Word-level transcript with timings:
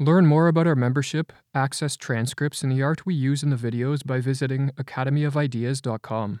Learn 0.00 0.24
more 0.24 0.48
about 0.48 0.66
our 0.66 0.74
membership, 0.74 1.30
access 1.54 1.94
transcripts, 1.94 2.62
and 2.62 2.72
the 2.72 2.82
art 2.82 3.04
we 3.04 3.12
use 3.12 3.42
in 3.42 3.50
the 3.50 3.56
videos 3.56 4.04
by 4.04 4.18
visiting 4.18 4.70
academyofideas.com. 4.78 6.40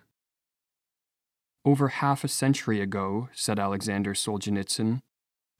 Over 1.66 1.88
half 1.88 2.24
a 2.24 2.28
century 2.28 2.80
ago, 2.80 3.28
said 3.34 3.58
Alexander 3.58 4.14
Solzhenitsyn, 4.14 5.00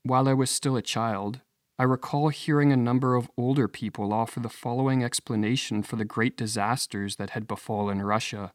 while 0.03 0.31
I 0.31 0.33
was 0.33 0.49
still 0.49 0.77
a 0.77 0.83
child, 0.83 1.43
I 1.79 1.83
recall 1.83 2.31
hearing 2.31 2.73
a 2.73 2.77
number 2.77 3.17
of 3.17 3.31
older 3.37 3.69
people 3.69 4.15
offer 4.15 4.41
the 4.41 4.49
following 4.49 5.05
explanation 5.05 5.83
for 5.83 5.97
the 5.97 6.07
great 6.07 6.39
disasters 6.39 7.17
that 7.17 7.31
had 7.31 7.47
befallen 7.47 8.01
Russia. 8.01 8.51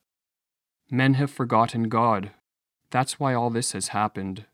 Men 0.89 1.13
have 1.15 1.29
forgotten 1.29 1.83
God. 1.83 2.31
That's 2.89 3.19
why 3.19 3.35
all 3.35 3.51
this 3.51 3.73
has 3.73 3.89
happened. 3.89 4.45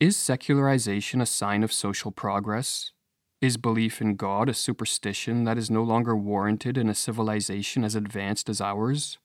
Is 0.00 0.16
secularization 0.16 1.20
a 1.20 1.26
sign 1.26 1.64
of 1.64 1.72
social 1.72 2.12
progress? 2.12 2.92
Is 3.40 3.56
belief 3.56 4.00
in 4.00 4.14
God 4.14 4.48
a 4.48 4.54
superstition 4.54 5.42
that 5.42 5.58
is 5.58 5.72
no 5.72 5.82
longer 5.82 6.16
warranted 6.16 6.78
in 6.78 6.88
a 6.88 6.94
civilization 6.94 7.82
as 7.82 7.96
advanced 7.96 8.48
as 8.48 8.60
ours? 8.60 9.18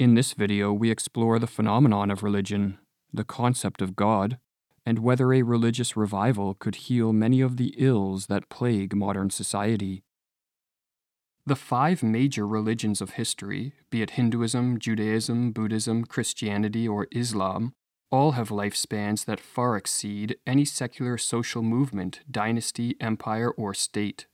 In 0.00 0.14
this 0.14 0.32
video, 0.32 0.72
we 0.72 0.90
explore 0.90 1.38
the 1.38 1.46
phenomenon 1.46 2.10
of 2.10 2.24
religion, 2.24 2.78
the 3.12 3.22
concept 3.22 3.80
of 3.80 3.94
God, 3.94 4.38
and 4.84 4.98
whether 4.98 5.32
a 5.32 5.42
religious 5.42 5.96
revival 5.96 6.54
could 6.54 6.74
heal 6.74 7.12
many 7.12 7.40
of 7.40 7.56
the 7.56 7.72
ills 7.78 8.26
that 8.26 8.48
plague 8.48 8.96
modern 8.96 9.30
society. 9.30 10.02
The 11.46 11.54
five 11.54 12.02
major 12.02 12.48
religions 12.48 13.00
of 13.00 13.10
history, 13.10 13.74
be 13.90 14.02
it 14.02 14.10
Hinduism, 14.10 14.80
Judaism, 14.80 15.52
Buddhism, 15.52 16.04
Christianity, 16.04 16.88
or 16.88 17.06
Islam, 17.12 17.74
all 18.10 18.32
have 18.32 18.48
lifespans 18.48 19.24
that 19.24 19.40
far 19.40 19.76
exceed 19.76 20.36
any 20.46 20.64
secular 20.64 21.16
social 21.16 21.62
movement, 21.62 22.20
dynasty, 22.30 22.96
empire, 23.00 23.50
or 23.50 23.72
state. 23.72 24.26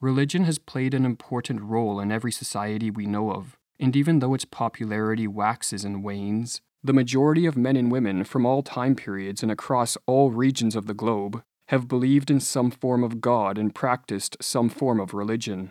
Religion 0.00 0.44
has 0.44 0.58
played 0.58 0.94
an 0.94 1.04
important 1.04 1.60
role 1.60 2.00
in 2.00 2.10
every 2.10 2.32
society 2.32 2.90
we 2.90 3.06
know 3.06 3.30
of, 3.30 3.58
and 3.78 3.94
even 3.94 4.18
though 4.18 4.34
its 4.34 4.44
popularity 4.44 5.26
waxes 5.26 5.84
and 5.84 6.02
wanes, 6.02 6.60
the 6.82 6.92
majority 6.92 7.46
of 7.46 7.56
men 7.56 7.76
and 7.76 7.92
women 7.92 8.24
from 8.24 8.46
all 8.46 8.62
time 8.62 8.96
periods 8.96 9.42
and 9.42 9.52
across 9.52 9.96
all 10.06 10.30
regions 10.30 10.74
of 10.74 10.86
the 10.86 10.94
globe 10.94 11.42
have 11.68 11.86
believed 11.86 12.30
in 12.30 12.40
some 12.40 12.70
form 12.70 13.04
of 13.04 13.20
God 13.20 13.58
and 13.58 13.74
practiced 13.74 14.36
some 14.40 14.68
form 14.68 14.98
of 14.98 15.14
religion. 15.14 15.70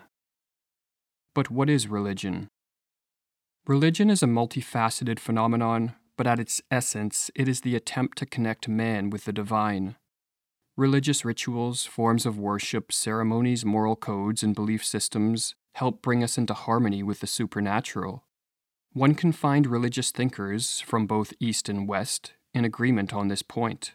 But 1.34 1.50
what 1.50 1.68
is 1.68 1.88
religion? 1.88 2.48
Religion 3.66 4.08
is 4.08 4.22
a 4.22 4.26
multifaceted 4.26 5.18
phenomenon 5.18 5.94
but 6.20 6.26
at 6.26 6.38
its 6.38 6.60
essence, 6.70 7.30
it 7.34 7.48
is 7.48 7.62
the 7.62 7.74
attempt 7.74 8.18
to 8.18 8.26
connect 8.26 8.68
man 8.68 9.08
with 9.08 9.24
the 9.24 9.32
divine. 9.32 9.96
Religious 10.76 11.24
rituals, 11.24 11.86
forms 11.86 12.26
of 12.26 12.38
worship, 12.38 12.92
ceremonies, 12.92 13.64
moral 13.64 13.96
codes, 13.96 14.42
and 14.42 14.54
belief 14.54 14.84
systems 14.84 15.54
help 15.76 16.02
bring 16.02 16.22
us 16.22 16.36
into 16.36 16.52
harmony 16.52 17.02
with 17.02 17.20
the 17.20 17.26
supernatural. 17.26 18.22
One 18.92 19.14
can 19.14 19.32
find 19.32 19.66
religious 19.66 20.10
thinkers 20.10 20.80
from 20.80 21.06
both 21.06 21.32
East 21.40 21.70
and 21.70 21.88
West 21.88 22.34
in 22.52 22.66
agreement 22.66 23.14
on 23.14 23.28
this 23.28 23.40
point. 23.40 23.94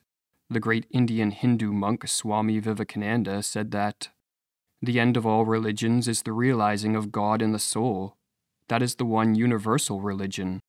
The 0.50 0.60
great 0.60 0.88
Indian 0.90 1.30
Hindu 1.30 1.74
monk 1.74 2.08
Swami 2.08 2.58
Vivekananda 2.58 3.44
said 3.44 3.70
that 3.70 4.10
the 4.82 5.00
end 5.00 5.16
of 5.16 5.28
all 5.28 5.46
religions 5.46 6.08
is 6.08 6.24
the 6.24 6.34
realizing 6.34 6.96
of 6.96 7.12
God 7.12 7.44
in 7.44 7.52
the 7.52 7.60
soul. 7.60 8.18
That 8.68 8.82
is 8.82 8.96
the 8.96 9.06
one 9.06 9.36
universal 9.36 10.02
religion, 10.02 10.62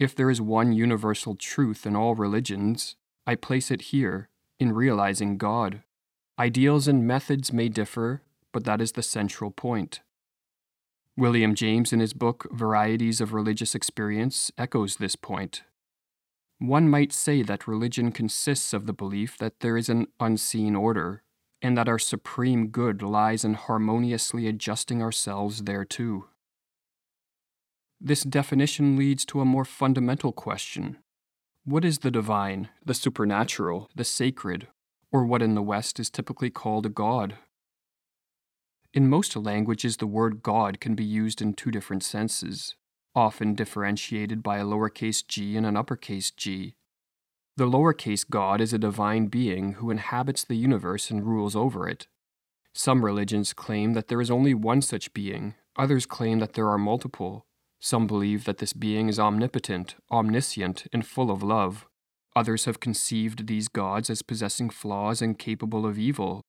if 0.00 0.16
there 0.16 0.30
is 0.30 0.40
one 0.40 0.72
universal 0.72 1.36
truth 1.36 1.84
in 1.84 1.94
all 1.94 2.14
religions, 2.14 2.96
I 3.26 3.34
place 3.34 3.70
it 3.70 3.82
here, 3.92 4.30
in 4.58 4.72
realizing 4.72 5.36
God. 5.36 5.82
Ideals 6.38 6.88
and 6.88 7.06
methods 7.06 7.52
may 7.52 7.68
differ, 7.68 8.22
but 8.50 8.64
that 8.64 8.80
is 8.80 8.92
the 8.92 9.02
central 9.02 9.50
point. 9.50 10.00
William 11.18 11.54
James, 11.54 11.92
in 11.92 12.00
his 12.00 12.14
book 12.14 12.48
Varieties 12.50 13.20
of 13.20 13.34
Religious 13.34 13.74
Experience, 13.74 14.50
echoes 14.56 14.96
this 14.96 15.16
point. 15.16 15.64
One 16.58 16.88
might 16.88 17.12
say 17.12 17.42
that 17.42 17.68
religion 17.68 18.10
consists 18.10 18.72
of 18.72 18.86
the 18.86 18.94
belief 18.94 19.36
that 19.36 19.60
there 19.60 19.76
is 19.76 19.90
an 19.90 20.06
unseen 20.18 20.74
order, 20.74 21.22
and 21.60 21.76
that 21.76 21.90
our 21.90 21.98
supreme 21.98 22.68
good 22.68 23.02
lies 23.02 23.44
in 23.44 23.52
harmoniously 23.52 24.46
adjusting 24.48 25.02
ourselves 25.02 25.64
thereto. 25.64 26.29
This 28.02 28.22
definition 28.22 28.96
leads 28.96 29.26
to 29.26 29.42
a 29.42 29.44
more 29.44 29.66
fundamental 29.66 30.32
question 30.32 30.96
What 31.64 31.84
is 31.84 31.98
the 31.98 32.10
divine, 32.10 32.70
the 32.82 32.94
supernatural, 32.94 33.90
the 33.94 34.04
sacred, 34.04 34.68
or 35.12 35.26
what 35.26 35.42
in 35.42 35.54
the 35.54 35.62
West 35.62 36.00
is 36.00 36.08
typically 36.08 36.48
called 36.48 36.86
a 36.86 36.88
god? 36.88 37.36
In 38.94 39.10
most 39.10 39.36
languages, 39.36 39.98
the 39.98 40.06
word 40.06 40.42
God 40.42 40.80
can 40.80 40.94
be 40.94 41.04
used 41.04 41.42
in 41.42 41.52
two 41.52 41.70
different 41.70 42.02
senses, 42.02 42.74
often 43.14 43.54
differentiated 43.54 44.42
by 44.42 44.56
a 44.56 44.64
lowercase 44.64 45.22
g 45.26 45.54
and 45.54 45.66
an 45.66 45.76
uppercase 45.76 46.30
g. 46.30 46.76
The 47.58 47.66
lowercase 47.66 48.28
God 48.28 48.62
is 48.62 48.72
a 48.72 48.78
divine 48.78 49.26
being 49.26 49.74
who 49.74 49.90
inhabits 49.90 50.42
the 50.42 50.56
universe 50.56 51.10
and 51.10 51.26
rules 51.26 51.54
over 51.54 51.86
it. 51.86 52.08
Some 52.72 53.04
religions 53.04 53.52
claim 53.52 53.92
that 53.92 54.08
there 54.08 54.22
is 54.22 54.30
only 54.30 54.54
one 54.54 54.80
such 54.80 55.12
being, 55.12 55.54
others 55.76 56.06
claim 56.06 56.38
that 56.38 56.54
there 56.54 56.68
are 56.70 56.78
multiple, 56.78 57.44
some 57.80 58.06
believe 58.06 58.44
that 58.44 58.58
this 58.58 58.74
being 58.74 59.08
is 59.08 59.18
omnipotent, 59.18 59.96
omniscient, 60.10 60.86
and 60.92 61.06
full 61.06 61.30
of 61.30 61.42
love. 61.42 61.86
Others 62.36 62.66
have 62.66 62.78
conceived 62.78 63.46
these 63.46 63.68
gods 63.68 64.10
as 64.10 64.22
possessing 64.22 64.70
flaws 64.70 65.20
and 65.20 65.38
capable 65.38 65.86
of 65.86 65.98
evil. 65.98 66.42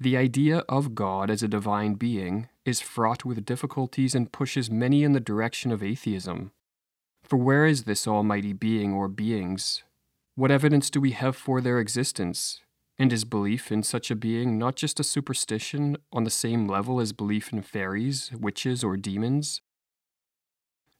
The 0.00 0.16
idea 0.16 0.58
of 0.68 0.94
God 0.94 1.30
as 1.30 1.42
a 1.42 1.48
divine 1.48 1.94
being 1.94 2.48
is 2.64 2.80
fraught 2.80 3.24
with 3.24 3.44
difficulties 3.44 4.14
and 4.14 4.30
pushes 4.30 4.70
many 4.70 5.02
in 5.04 5.12
the 5.12 5.20
direction 5.20 5.72
of 5.72 5.82
atheism. 5.82 6.50
For 7.22 7.36
where 7.36 7.64
is 7.64 7.84
this 7.84 8.06
almighty 8.06 8.52
being 8.52 8.92
or 8.92 9.08
beings? 9.08 9.82
What 10.34 10.50
evidence 10.50 10.90
do 10.90 11.00
we 11.00 11.12
have 11.12 11.36
for 11.36 11.60
their 11.60 11.78
existence? 11.78 12.60
And 12.98 13.12
is 13.12 13.24
belief 13.24 13.70
in 13.70 13.82
such 13.82 14.10
a 14.10 14.16
being 14.16 14.58
not 14.58 14.76
just 14.76 14.98
a 14.98 15.04
superstition 15.04 15.96
on 16.12 16.24
the 16.24 16.30
same 16.30 16.66
level 16.66 17.00
as 17.00 17.12
belief 17.12 17.52
in 17.52 17.62
fairies, 17.62 18.30
witches, 18.32 18.82
or 18.82 18.96
demons? 18.96 19.60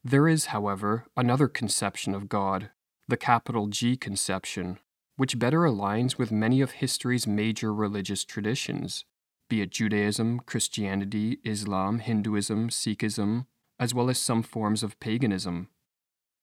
There 0.05 0.29
is, 0.29 0.47
however, 0.47 1.07
another 1.17 1.49
conception 1.49 2.15
of 2.15 2.29
God, 2.29 2.71
the 3.09 3.17
capital 3.17 3.67
G 3.67 3.97
conception, 3.97 4.79
which 5.17 5.39
better 5.39 5.61
aligns 5.61 6.17
with 6.17 6.31
many 6.31 6.61
of 6.61 6.73
history's 6.73 7.27
major 7.27 7.75
religious 7.75 8.25
traditions, 8.25 9.05
be 9.49 9.61
it 9.61 9.71
Judaism, 9.71 10.41
Christianity, 10.41 11.39
Islam, 11.45 11.99
Hinduism, 11.99 12.69
Sikhism, 12.69 13.47
as 13.81 13.93
well 13.93 14.09
as 14.09 14.19
some 14.19 14.43
forms 14.43 14.83
of 14.83 15.01
paganism. 15.01 15.69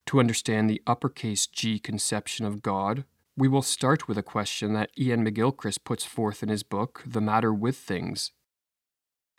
To 0.06 0.20
understand 0.20 0.68
the 0.68 0.82
uppercase 0.86 1.46
G 1.46 1.78
conception 1.78 2.44
of 2.44 2.62
God, 2.62 3.04
we 3.36 3.48
will 3.48 3.62
start 3.62 4.06
with 4.06 4.18
a 4.18 4.22
question 4.22 4.74
that 4.74 4.90
Iain 4.98 5.24
McGilchrist 5.24 5.84
puts 5.84 6.04
forth 6.04 6.42
in 6.42 6.48
his 6.48 6.62
book, 6.62 7.02
The 7.06 7.20
Matter 7.20 7.54
with 7.54 7.76
Things. 7.76 8.32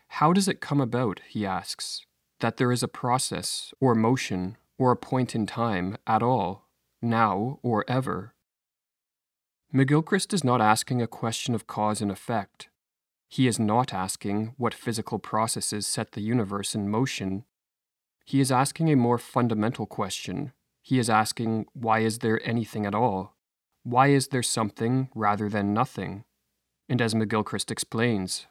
How 0.09 0.33
does 0.33 0.47
it 0.47 0.61
come 0.61 0.81
about, 0.81 1.21
he 1.27 1.45
asks, 1.45 2.06
that 2.39 2.57
there 2.57 2.71
is 2.71 2.83
a 2.83 2.87
process, 2.87 3.73
or 3.79 3.95
motion, 3.95 4.57
or 4.77 4.91
a 4.91 4.97
point 4.97 5.35
in 5.35 5.45
time 5.45 5.97
at 6.05 6.21
all, 6.21 6.67
now 7.01 7.59
or 7.63 7.83
ever. 7.87 8.33
McGilchrist 9.73 10.33
is 10.33 10.43
not 10.43 10.61
asking 10.61 11.01
a 11.01 11.07
question 11.07 11.53
of 11.53 11.67
cause 11.67 12.01
and 12.01 12.11
effect. 12.11 12.69
He 13.27 13.47
is 13.47 13.59
not 13.59 13.93
asking 13.93 14.53
what 14.57 14.73
physical 14.73 15.19
processes 15.19 15.85
set 15.85 16.13
the 16.13 16.21
universe 16.21 16.73
in 16.73 16.89
motion. 16.89 17.43
He 18.25 18.39
is 18.39 18.51
asking 18.51 18.89
a 18.89 18.95
more 18.95 19.17
fundamental 19.17 19.85
question. 19.85 20.53
He 20.81 20.99
is 20.99 21.09
asking, 21.09 21.65
why 21.73 21.99
is 21.99 22.19
there 22.19 22.41
anything 22.47 22.85
at 22.85 22.95
all? 22.95 23.35
Why 23.83 24.07
is 24.07 24.29
there 24.29 24.43
something 24.43 25.09
rather 25.13 25.49
than 25.49 25.73
nothing? 25.73 26.23
And 26.87 27.01
as 27.01 27.13
McGilchrist 27.13 27.69
explains, 27.69 28.47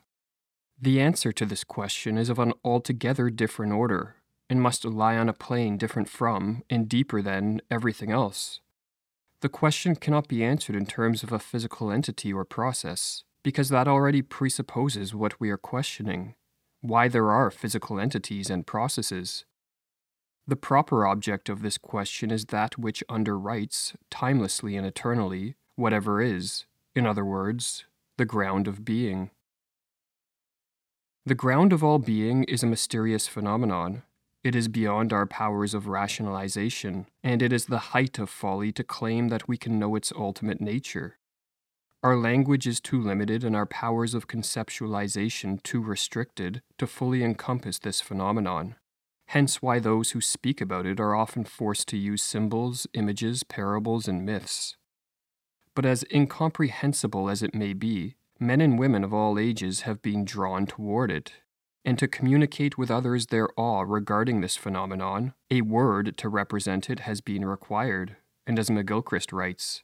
the 0.80 1.00
answer 1.00 1.32
to 1.32 1.46
this 1.46 1.64
question 1.64 2.18
is 2.18 2.28
of 2.28 2.38
an 2.38 2.52
altogether 2.64 3.30
different 3.30 3.72
order, 3.72 4.16
and 4.48 4.60
must 4.60 4.84
lie 4.84 5.16
on 5.16 5.28
a 5.28 5.32
plane 5.32 5.76
different 5.76 6.08
from, 6.08 6.62
and 6.70 6.88
deeper 6.88 7.22
than, 7.22 7.60
everything 7.70 8.10
else. 8.10 8.60
The 9.40 9.48
question 9.48 9.96
cannot 9.96 10.28
be 10.28 10.44
answered 10.44 10.76
in 10.76 10.86
terms 10.86 11.22
of 11.22 11.32
a 11.32 11.38
physical 11.38 11.90
entity 11.90 12.32
or 12.32 12.44
process, 12.44 13.24
because 13.42 13.68
that 13.68 13.88
already 13.88 14.22
presupposes 14.22 15.14
what 15.14 15.40
we 15.40 15.50
are 15.50 15.58
questioning 15.58 16.34
why 16.86 17.08
there 17.08 17.30
are 17.30 17.50
physical 17.50 17.98
entities 17.98 18.50
and 18.50 18.66
processes. 18.66 19.44
The 20.46 20.56
proper 20.56 21.06
object 21.06 21.48
of 21.48 21.62
this 21.62 21.78
question 21.78 22.30
is 22.30 22.46
that 22.46 22.78
which 22.78 23.02
underwrites, 23.08 23.94
timelessly 24.10 24.76
and 24.76 24.86
eternally, 24.86 25.56
whatever 25.74 26.22
is, 26.22 26.66
in 26.94 27.06
other 27.06 27.24
words, 27.24 27.84
the 28.16 28.24
ground 28.24 28.68
of 28.68 28.84
being. 28.84 29.30
The 31.26 31.34
ground 31.34 31.72
of 31.72 31.82
all 31.82 31.98
being 31.98 32.44
is 32.44 32.62
a 32.62 32.68
mysterious 32.68 33.26
phenomenon. 33.26 34.04
It 34.44 34.54
is 34.54 34.68
beyond 34.68 35.12
our 35.12 35.26
powers 35.26 35.74
of 35.74 35.88
rationalization, 35.88 37.06
and 37.24 37.42
it 37.42 37.52
is 37.52 37.66
the 37.66 37.90
height 37.90 38.20
of 38.20 38.30
folly 38.30 38.70
to 38.70 38.84
claim 38.84 39.26
that 39.30 39.48
we 39.48 39.56
can 39.56 39.76
know 39.76 39.96
its 39.96 40.12
ultimate 40.16 40.60
nature. 40.60 41.18
Our 42.04 42.16
language 42.16 42.68
is 42.68 42.80
too 42.80 43.00
limited 43.02 43.42
and 43.42 43.56
our 43.56 43.66
powers 43.66 44.14
of 44.14 44.28
conceptualization 44.28 45.60
too 45.64 45.82
restricted 45.82 46.62
to 46.78 46.86
fully 46.86 47.24
encompass 47.24 47.80
this 47.80 48.00
phenomenon. 48.00 48.76
Hence, 49.26 49.60
why 49.60 49.80
those 49.80 50.12
who 50.12 50.20
speak 50.20 50.60
about 50.60 50.86
it 50.86 51.00
are 51.00 51.16
often 51.16 51.42
forced 51.42 51.88
to 51.88 51.96
use 51.96 52.22
symbols, 52.22 52.86
images, 52.94 53.42
parables, 53.42 54.06
and 54.06 54.24
myths. 54.24 54.76
But 55.74 55.86
as 55.86 56.04
incomprehensible 56.14 57.28
as 57.28 57.42
it 57.42 57.52
may 57.52 57.72
be, 57.72 58.14
men 58.38 58.60
and 58.60 58.78
women 58.78 59.04
of 59.04 59.14
all 59.14 59.38
ages 59.38 59.82
have 59.82 60.02
been 60.02 60.24
drawn 60.24 60.66
toward 60.66 61.10
it. 61.10 61.32
And 61.84 61.98
to 61.98 62.08
communicate 62.08 62.76
with 62.76 62.90
others 62.90 63.26
their 63.26 63.48
awe 63.56 63.82
regarding 63.86 64.40
this 64.40 64.56
phenomenon, 64.56 65.34
a 65.50 65.60
word 65.60 66.16
to 66.18 66.28
represent 66.28 66.90
it 66.90 67.00
has 67.00 67.20
been 67.20 67.44
required. 67.44 68.16
And 68.46 68.58
as 68.58 68.68
McGilchrist 68.68 69.32
writes, 69.32 69.82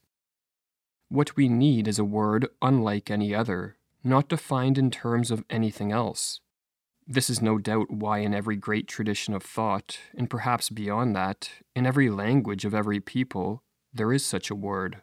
what 1.08 1.36
we 1.36 1.46
need 1.46 1.86
is 1.86 1.98
a 1.98 2.04
word 2.04 2.48
unlike 2.62 3.10
any 3.10 3.34
other, 3.34 3.76
not 4.02 4.28
defined 4.30 4.78
in 4.78 4.90
terms 4.90 5.30
of 5.30 5.44
anything 5.50 5.92
else. 5.92 6.40
This 7.06 7.28
is 7.28 7.42
no 7.42 7.58
doubt 7.58 7.90
why, 7.90 8.20
in 8.20 8.32
every 8.32 8.56
great 8.56 8.88
tradition 8.88 9.34
of 9.34 9.42
thought, 9.42 9.98
and 10.16 10.30
perhaps 10.30 10.70
beyond 10.70 11.14
that, 11.14 11.50
in 11.76 11.84
every 11.84 12.08
language 12.08 12.64
of 12.64 12.74
every 12.74 12.98
people, 12.98 13.62
there 13.92 14.10
is 14.10 14.24
such 14.24 14.50
a 14.50 14.54
word. 14.54 15.02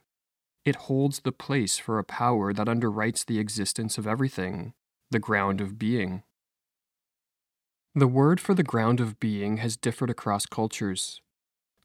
It 0.65 0.75
holds 0.75 1.21
the 1.21 1.31
place 1.31 1.77
for 1.77 1.99
a 1.99 2.03
power 2.03 2.53
that 2.53 2.67
underwrites 2.67 3.25
the 3.25 3.39
existence 3.39 3.97
of 3.97 4.05
everything, 4.05 4.73
the 5.09 5.19
ground 5.19 5.61
of 5.61 5.79
being. 5.79 6.23
The 7.95 8.07
word 8.07 8.39
for 8.39 8.53
the 8.53 8.63
ground 8.63 8.99
of 8.99 9.19
being 9.19 9.57
has 9.57 9.77
differed 9.77 10.09
across 10.09 10.45
cultures. 10.45 11.21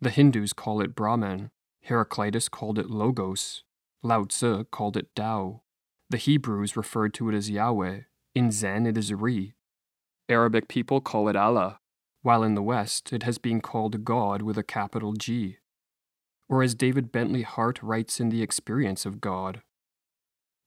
The 0.01 0.11
Hindus 0.11 0.53
call 0.53 0.81
it 0.81 0.95
Brahman, 0.95 1.51
Heraclitus 1.83 2.49
called 2.49 2.79
it 2.79 2.91
Logos, 2.91 3.65
Lao 4.03 4.25
Tzu 4.25 4.65
called 4.65 4.97
it 4.97 5.15
Tao. 5.15 5.63
The 6.11 6.19
Hebrews 6.19 6.77
referred 6.77 7.15
to 7.15 7.29
it 7.31 7.35
as 7.35 7.51
Yahweh. 7.51 8.01
In 8.35 8.51
Zen, 8.51 8.87
it 8.87 8.99
is 8.99 9.13
Ri. 9.13 9.55
Arabic 10.29 10.69
people 10.69 11.01
call 11.01 11.29
it 11.29 11.37
Allah, 11.37 11.79
while 12.23 12.43
in 12.43 12.55
the 12.55 12.63
West, 12.63 13.13
it 13.13 13.23
has 13.23 13.39
been 13.39 13.61
called 13.61 14.05
God 14.05 14.43
with 14.43 14.59
a 14.59 14.63
capital 14.63 15.13
G. 15.13 15.59
Or 16.49 16.63
as 16.63 16.75
David 16.75 17.11
Bentley 17.11 17.43
Hart 17.43 17.83
writes 17.83 18.21
in 18.21 18.29
The 18.29 18.43
Experience 18.43 19.07
of 19.07 19.21
God, 19.21 19.63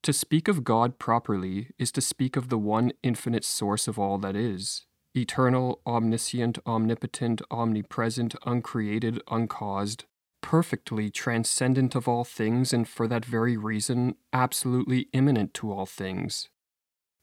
to 0.02 0.12
speak 0.12 0.48
of 0.48 0.64
God 0.64 0.98
properly 0.98 1.70
is 1.78 1.90
to 1.92 2.00
speak 2.00 2.36
of 2.36 2.48
the 2.48 2.58
one 2.58 2.92
infinite 3.02 3.44
source 3.44 3.88
of 3.88 3.98
all 3.98 4.16
that 4.18 4.36
is, 4.36 4.86
eternal, 5.14 5.80
omniscient, 5.86 6.58
omnipotent, 6.66 7.42
omnipresent, 7.50 8.34
uncreated, 8.46 9.20
uncaused, 9.28 10.04
perfectly 10.40 11.10
transcendent 11.10 11.94
of 11.94 12.06
all 12.06 12.24
things 12.24 12.72
and 12.72 12.88
for 12.88 13.08
that 13.08 13.24
very 13.24 13.56
reason 13.56 14.14
absolutely 14.32 15.08
immanent 15.12 15.52
to 15.54 15.72
all 15.72 15.86
things. 15.86 16.48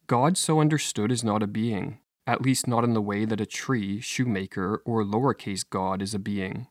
God, 0.07 0.37
so 0.37 0.59
understood, 0.59 1.11
is 1.11 1.23
not 1.23 1.41
a 1.41 1.47
being, 1.47 1.99
at 2.27 2.41
least 2.41 2.67
not 2.67 2.83
in 2.83 2.93
the 2.93 3.01
way 3.01 3.25
that 3.25 3.41
a 3.41 3.45
tree, 3.45 3.99
shoemaker, 4.01 4.81
or 4.85 5.03
lowercase 5.03 5.67
god 5.67 6.01
is 6.01 6.13
a 6.13 6.19
being. 6.19 6.67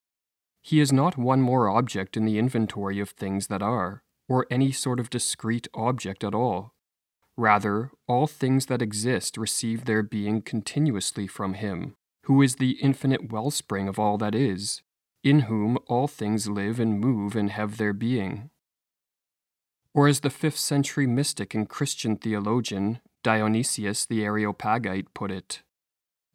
He 0.66 0.80
is 0.80 0.90
not 0.90 1.18
one 1.18 1.42
more 1.42 1.68
object 1.68 2.16
in 2.16 2.24
the 2.24 2.38
inventory 2.38 2.98
of 2.98 3.10
things 3.10 3.48
that 3.48 3.60
are, 3.60 4.02
or 4.30 4.46
any 4.50 4.72
sort 4.72 4.98
of 4.98 5.10
discrete 5.10 5.68
object 5.74 6.24
at 6.24 6.34
all. 6.34 6.72
Rather, 7.36 7.90
all 8.08 8.26
things 8.26 8.64
that 8.66 8.80
exist 8.80 9.36
receive 9.36 9.84
their 9.84 10.02
being 10.02 10.40
continuously 10.40 11.26
from 11.26 11.52
Him, 11.52 11.96
who 12.22 12.40
is 12.40 12.56
the 12.56 12.78
infinite 12.80 13.30
wellspring 13.30 13.88
of 13.88 13.98
all 13.98 14.16
that 14.16 14.34
is, 14.34 14.80
in 15.22 15.40
whom 15.40 15.76
all 15.86 16.08
things 16.08 16.48
live 16.48 16.80
and 16.80 16.98
move 16.98 17.36
and 17.36 17.50
have 17.50 17.76
their 17.76 17.92
being. 17.92 18.48
Or 19.92 20.08
as 20.08 20.20
the 20.20 20.30
5th 20.30 20.56
century 20.56 21.06
mystic 21.06 21.54
and 21.54 21.68
Christian 21.68 22.16
theologian 22.16 23.00
Dionysius 23.22 24.06
the 24.06 24.24
Areopagite 24.24 25.12
put 25.12 25.30
it, 25.30 25.62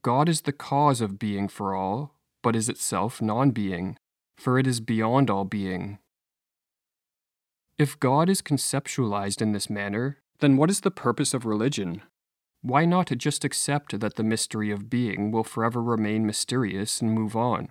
God 0.04 0.30
is 0.30 0.42
the 0.42 0.54
cause 0.54 1.02
of 1.02 1.18
being 1.18 1.48
for 1.48 1.74
all, 1.74 2.14
but 2.44 2.56
is 2.56 2.70
itself 2.70 3.24
non 3.24 3.50
being, 3.50 3.98
for 4.40 4.58
it 4.58 4.66
is 4.66 4.80
beyond 4.80 5.30
all 5.30 5.44
being. 5.44 6.00
If 7.78 8.00
God 8.00 8.30
is 8.30 8.42
conceptualized 8.42 9.42
in 9.42 9.52
this 9.52 9.70
manner, 9.70 10.18
then 10.40 10.58
what 10.58 10.70
is 10.70 10.82
the 10.82 10.92
purpose 10.92 11.34
of 11.34 11.46
religion? 11.46 12.02
Why 12.62 12.86
not 12.86 13.12
just 13.18 13.46
accept 13.46 14.00
that 14.00 14.16
the 14.16 14.24
mystery 14.24 14.72
of 14.72 14.90
being 14.90 15.32
will 15.32 15.44
forever 15.44 15.82
remain 15.82 16.26
mysterious 16.26 17.02
and 17.02 17.12
move 17.12 17.36
on? 17.36 17.70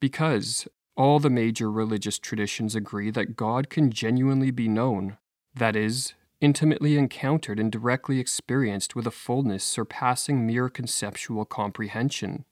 Because 0.00 0.68
all 0.96 1.18
the 1.18 1.30
major 1.30 1.70
religious 1.70 2.18
traditions 2.18 2.74
agree 2.74 3.10
that 3.10 3.36
God 3.36 3.70
can 3.70 3.90
genuinely 3.90 4.50
be 4.50 4.68
known, 4.68 5.18
that 5.54 5.74
is, 5.74 6.14
intimately 6.40 6.98
encountered 6.98 7.60
and 7.60 7.70
directly 7.70 8.18
experienced 8.18 8.96
with 8.96 9.06
a 9.06 9.12
fullness 9.12 9.62
surpassing 9.62 10.44
mere 10.44 10.68
conceptual 10.68 11.44
comprehension. 11.44 12.44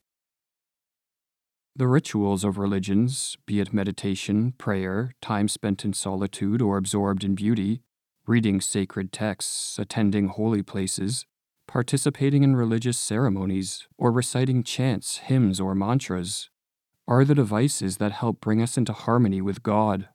The 1.76 1.86
rituals 1.86 2.42
of 2.42 2.58
religions, 2.58 3.36
be 3.46 3.60
it 3.60 3.72
meditation, 3.72 4.52
prayer, 4.58 5.12
time 5.22 5.46
spent 5.46 5.84
in 5.84 5.92
solitude 5.92 6.60
or 6.60 6.76
absorbed 6.76 7.22
in 7.22 7.34
beauty, 7.36 7.82
reading 8.26 8.60
sacred 8.60 9.12
texts, 9.12 9.78
attending 9.78 10.28
holy 10.28 10.62
places, 10.62 11.26
participating 11.68 12.42
in 12.42 12.56
religious 12.56 12.98
ceremonies, 12.98 13.86
or 13.96 14.10
reciting 14.10 14.64
chants, 14.64 15.18
hymns, 15.18 15.60
or 15.60 15.74
mantras, 15.74 16.50
are 17.06 17.24
the 17.24 17.36
devices 17.36 17.98
that 17.98 18.12
help 18.12 18.40
bring 18.40 18.60
us 18.60 18.76
into 18.76 18.92
harmony 18.92 19.40
with 19.40 19.62
God. 19.62 20.08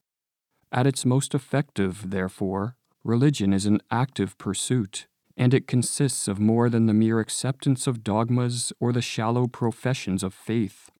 At 0.73 0.85
its 0.85 1.05
most 1.05 1.33
effective, 1.33 2.09
therefore, 2.09 2.75
religion 3.03 3.53
is 3.53 3.65
an 3.65 3.79
active 3.89 4.37
pursuit, 4.37 5.07
and 5.37 5.53
it 5.53 5.67
consists 5.67 6.27
of 6.27 6.37
more 6.37 6.69
than 6.69 6.85
the 6.85 6.93
mere 6.93 7.21
acceptance 7.21 7.87
of 7.87 8.03
dogmas 8.03 8.73
or 8.79 8.91
the 8.91 9.01
shallow 9.01 9.47
professions 9.47 10.21
of 10.21 10.33
faith. 10.33 10.91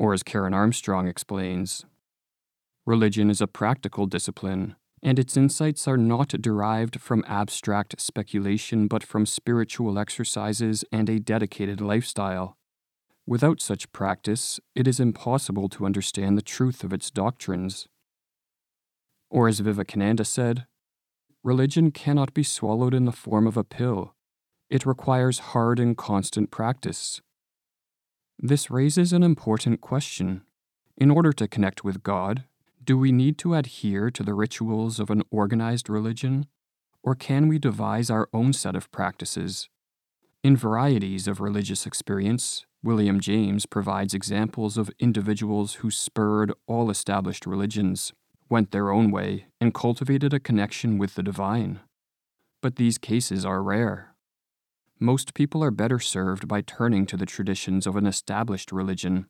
Or, 0.00 0.14
as 0.14 0.22
Karen 0.22 0.54
Armstrong 0.54 1.06
explains, 1.06 1.84
religion 2.86 3.28
is 3.28 3.42
a 3.42 3.46
practical 3.46 4.06
discipline, 4.06 4.76
and 5.02 5.18
its 5.18 5.36
insights 5.36 5.86
are 5.86 5.98
not 5.98 6.28
derived 6.28 6.98
from 6.98 7.22
abstract 7.28 8.00
speculation 8.00 8.88
but 8.88 9.04
from 9.04 9.26
spiritual 9.26 9.98
exercises 9.98 10.86
and 10.90 11.10
a 11.10 11.20
dedicated 11.20 11.82
lifestyle. 11.82 12.56
Without 13.26 13.60
such 13.60 13.92
practice, 13.92 14.58
it 14.74 14.88
is 14.88 15.00
impossible 15.00 15.68
to 15.68 15.84
understand 15.84 16.38
the 16.38 16.42
truth 16.56 16.82
of 16.82 16.94
its 16.94 17.10
doctrines. 17.10 17.86
Or, 19.28 19.48
as 19.48 19.60
Vivekananda 19.60 20.24
said, 20.24 20.64
religion 21.44 21.90
cannot 21.90 22.32
be 22.32 22.42
swallowed 22.42 22.94
in 22.94 23.04
the 23.04 23.12
form 23.12 23.46
of 23.46 23.58
a 23.58 23.64
pill. 23.64 24.14
It 24.70 24.86
requires 24.86 25.50
hard 25.52 25.78
and 25.78 25.94
constant 25.94 26.50
practice. 26.50 27.20
This 28.42 28.70
raises 28.70 29.12
an 29.12 29.22
important 29.22 29.82
question. 29.82 30.40
In 30.96 31.10
order 31.10 31.30
to 31.30 31.46
connect 31.46 31.84
with 31.84 32.02
God, 32.02 32.44
do 32.82 32.96
we 32.96 33.12
need 33.12 33.36
to 33.38 33.52
adhere 33.52 34.10
to 34.10 34.22
the 34.22 34.32
rituals 34.32 34.98
of 34.98 35.10
an 35.10 35.22
organized 35.30 35.90
religion, 35.90 36.46
or 37.02 37.14
can 37.14 37.48
we 37.48 37.58
devise 37.58 38.08
our 38.08 38.30
own 38.32 38.54
set 38.54 38.74
of 38.74 38.90
practices? 38.90 39.68
In 40.42 40.56
varieties 40.56 41.28
of 41.28 41.40
religious 41.40 41.84
experience, 41.84 42.64
William 42.82 43.20
James 43.20 43.66
provides 43.66 44.14
examples 44.14 44.78
of 44.78 44.90
individuals 44.98 45.74
who 45.74 45.90
spurred 45.90 46.50
all 46.66 46.88
established 46.88 47.44
religions, 47.44 48.14
went 48.48 48.70
their 48.70 48.90
own 48.90 49.10
way, 49.10 49.48
and 49.60 49.74
cultivated 49.74 50.32
a 50.32 50.40
connection 50.40 50.96
with 50.96 51.14
the 51.14 51.22
divine. 51.22 51.80
But 52.62 52.76
these 52.76 52.96
cases 52.96 53.44
are 53.44 53.62
rare. 53.62 54.09
Most 55.02 55.32
people 55.32 55.64
are 55.64 55.70
better 55.70 55.98
served 55.98 56.46
by 56.46 56.60
turning 56.60 57.06
to 57.06 57.16
the 57.16 57.24
traditions 57.24 57.86
of 57.86 57.96
an 57.96 58.06
established 58.06 58.70
religion, 58.70 59.26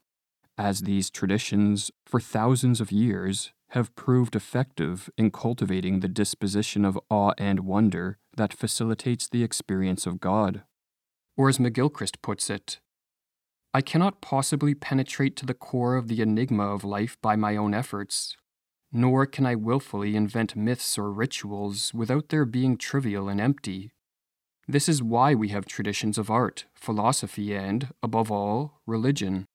as 0.58 0.80
these 0.80 1.10
traditions, 1.10 1.92
for 2.04 2.18
thousands 2.18 2.80
of 2.80 2.90
years, 2.90 3.52
have 3.68 3.94
proved 3.94 4.34
effective 4.34 5.08
in 5.16 5.30
cultivating 5.30 6.00
the 6.00 6.08
disposition 6.08 6.84
of 6.84 6.98
awe 7.08 7.32
and 7.38 7.60
wonder 7.60 8.18
that 8.36 8.52
facilitates 8.52 9.28
the 9.28 9.44
experience 9.44 10.06
of 10.06 10.18
God. 10.18 10.64
Or, 11.36 11.48
as 11.48 11.58
McGilchrist 11.58 12.20
puts 12.20 12.50
it, 12.50 12.80
I 13.72 13.80
cannot 13.80 14.20
possibly 14.20 14.74
penetrate 14.74 15.36
to 15.36 15.46
the 15.46 15.54
core 15.54 15.94
of 15.94 16.08
the 16.08 16.20
enigma 16.20 16.64
of 16.64 16.82
life 16.82 17.16
by 17.22 17.36
my 17.36 17.56
own 17.56 17.74
efforts, 17.74 18.36
nor 18.90 19.24
can 19.24 19.46
I 19.46 19.54
wilfully 19.54 20.16
invent 20.16 20.56
myths 20.56 20.98
or 20.98 21.12
rituals 21.12 21.94
without 21.94 22.30
their 22.30 22.44
being 22.44 22.76
trivial 22.76 23.28
and 23.28 23.40
empty. 23.40 23.92
This 24.70 24.88
is 24.88 25.02
why 25.02 25.34
we 25.34 25.48
have 25.48 25.66
traditions 25.66 26.16
of 26.16 26.30
art, 26.30 26.66
philosophy, 26.74 27.54
and, 27.54 27.88
above 28.02 28.30
all, 28.30 28.80
religion. 28.86 29.46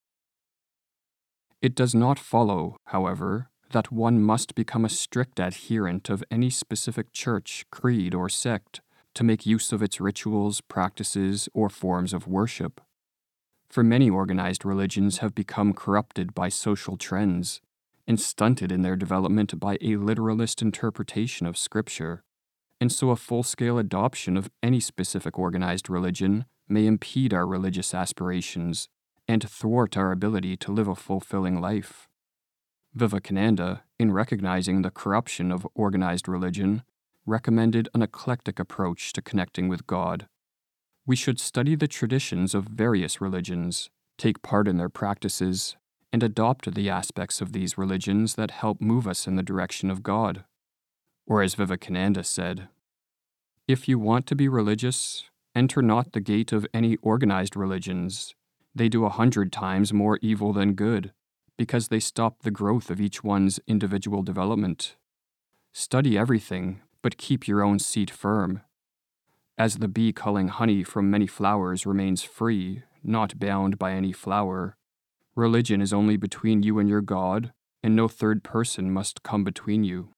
It 1.61 1.73
does 1.73 1.95
not 1.95 2.19
follow, 2.19 2.77
however, 2.87 3.49
that 3.71 3.91
one 3.91 4.21
must 4.21 4.55
become 4.55 4.83
a 4.83 4.89
strict 4.89 5.39
adherent 5.39 6.09
of 6.09 6.23
any 6.29 6.49
specific 6.49 7.13
church, 7.13 7.65
creed, 7.71 8.13
or 8.13 8.27
sect 8.29 8.81
to 9.13 9.23
make 9.23 9.45
use 9.45 9.71
of 9.71 9.81
its 9.81 10.01
rituals, 10.01 10.61
practices, 10.61 11.47
or 11.53 11.69
forms 11.69 12.13
of 12.13 12.27
worship 12.27 12.81
for 13.75 13.83
many 13.83 14.09
organized 14.09 14.63
religions 14.63 15.17
have 15.17 15.35
become 15.35 15.73
corrupted 15.73 16.33
by 16.33 16.49
social 16.49 16.97
trends 16.97 17.61
and 18.07 18.19
stunted 18.19 18.71
in 18.71 18.83
their 18.83 18.95
development 18.95 19.59
by 19.59 19.77
a 19.81 19.97
literalist 19.97 20.61
interpretation 20.61 21.45
of 21.45 21.57
Scripture, 21.57 22.23
and 22.85 22.91
so 22.91 23.09
a 23.09 23.15
full 23.15 23.41
scale 23.41 23.79
adoption 23.79 24.37
of 24.37 24.51
any 24.61 24.79
specific 24.79 25.39
organized 25.39 25.89
religion 25.89 26.45
may 26.69 26.85
impede 26.85 27.33
our 27.33 27.47
religious 27.47 27.95
aspirations 27.95 28.89
and 29.27 29.49
thwart 29.49 29.97
our 29.97 30.11
ability 30.11 30.55
to 30.55 30.71
live 30.71 30.87
a 30.87 30.93
fulfilling 30.93 31.59
life. 31.59 32.07
Vivekananda, 32.93 33.81
in 33.97 34.11
recognizing 34.11 34.83
the 34.83 34.91
corruption 34.91 35.51
of 35.51 35.67
organized 35.73 36.27
religion, 36.27 36.83
recommended 37.25 37.89
an 37.95 38.03
eclectic 38.03 38.59
approach 38.59 39.11
to 39.13 39.19
connecting 39.19 39.67
with 39.67 39.87
God. 39.87 40.27
We 41.07 41.15
should 41.15 41.39
study 41.39 41.73
the 41.73 41.87
traditions 41.87 42.53
of 42.53 42.65
various 42.65 43.19
religions, 43.19 43.89
take 44.19 44.43
part 44.43 44.67
in 44.67 44.77
their 44.77 44.89
practices, 44.89 45.75
and 46.13 46.21
adopt 46.21 46.71
the 46.75 46.87
aspects 46.91 47.41
of 47.41 47.51
these 47.51 47.79
religions 47.79 48.35
that 48.35 48.51
help 48.51 48.79
move 48.79 49.07
us 49.07 49.25
in 49.25 49.37
the 49.37 49.41
direction 49.41 49.89
of 49.89 50.03
God. 50.03 50.43
Or, 51.25 51.41
as 51.41 51.55
Vivekananda 51.55 52.23
said, 52.23 52.67
if 53.67 53.87
you 53.87 53.97
want 53.97 54.27
to 54.27 54.35
be 54.35 54.47
religious, 54.47 55.23
enter 55.55 55.81
not 55.81 56.11
the 56.11 56.19
gate 56.19 56.51
of 56.51 56.67
any 56.71 56.97
organized 56.97 57.55
religions. 57.55 58.35
They 58.75 58.89
do 58.89 59.05
a 59.05 59.09
hundred 59.09 59.51
times 59.51 59.91
more 59.91 60.19
evil 60.21 60.53
than 60.53 60.73
good, 60.73 61.13
because 61.57 61.87
they 61.87 61.99
stop 61.99 62.43
the 62.43 62.51
growth 62.51 62.91
of 62.91 63.01
each 63.01 63.23
one's 63.23 63.59
individual 63.65 64.21
development. 64.21 64.95
Study 65.73 66.15
everything, 66.15 66.81
but 67.01 67.17
keep 67.17 67.47
your 67.47 67.63
own 67.63 67.79
seat 67.79 68.11
firm. 68.11 68.61
As 69.57 69.77
the 69.77 69.87
bee 69.87 70.13
culling 70.13 70.49
honey 70.49 70.83
from 70.83 71.09
many 71.09 71.25
flowers 71.25 71.85
remains 71.85 72.21
free, 72.21 72.83
not 73.03 73.39
bound 73.39 73.79
by 73.79 73.93
any 73.93 74.11
flower, 74.11 74.77
religion 75.35 75.81
is 75.81 75.93
only 75.93 76.17
between 76.17 76.61
you 76.61 76.77
and 76.77 76.87
your 76.87 77.01
God, 77.01 77.51
and 77.81 77.95
no 77.95 78.07
third 78.07 78.43
person 78.43 78.91
must 78.91 79.23
come 79.23 79.43
between 79.43 79.83
you. 79.83 80.14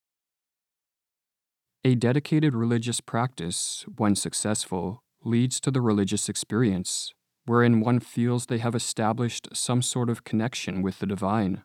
A 1.88 1.94
dedicated 1.94 2.54
religious 2.54 3.00
practice, 3.00 3.86
when 3.96 4.14
successful, 4.14 5.02
leads 5.24 5.58
to 5.60 5.70
the 5.70 5.80
religious 5.80 6.28
experience, 6.28 7.14
wherein 7.46 7.80
one 7.80 7.98
feels 7.98 8.44
they 8.44 8.58
have 8.58 8.74
established 8.74 9.48
some 9.54 9.80
sort 9.80 10.10
of 10.10 10.22
connection 10.22 10.82
with 10.82 10.98
the 10.98 11.06
divine. 11.06 11.62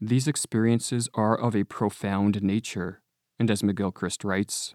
These 0.00 0.26
experiences 0.26 1.08
are 1.14 1.38
of 1.38 1.54
a 1.54 1.62
profound 1.62 2.42
nature, 2.42 3.00
and 3.38 3.48
as 3.48 3.62
McGilchrist 3.62 4.24
writes, 4.24 4.74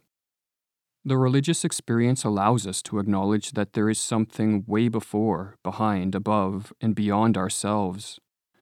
the 1.03 1.17
religious 1.17 1.65
experience 1.65 2.23
allows 2.23 2.65
us 2.65 2.81
to 2.83 2.99
acknowledge 2.99 3.51
that 3.51 3.73
there 3.73 3.89
is 3.89 3.99
something 3.99 4.63
way 4.65 4.87
before, 4.87 5.57
behind, 5.61 6.15
above, 6.15 6.71
and 6.79 6.95
beyond 6.95 7.35
ourselves, 7.35 8.17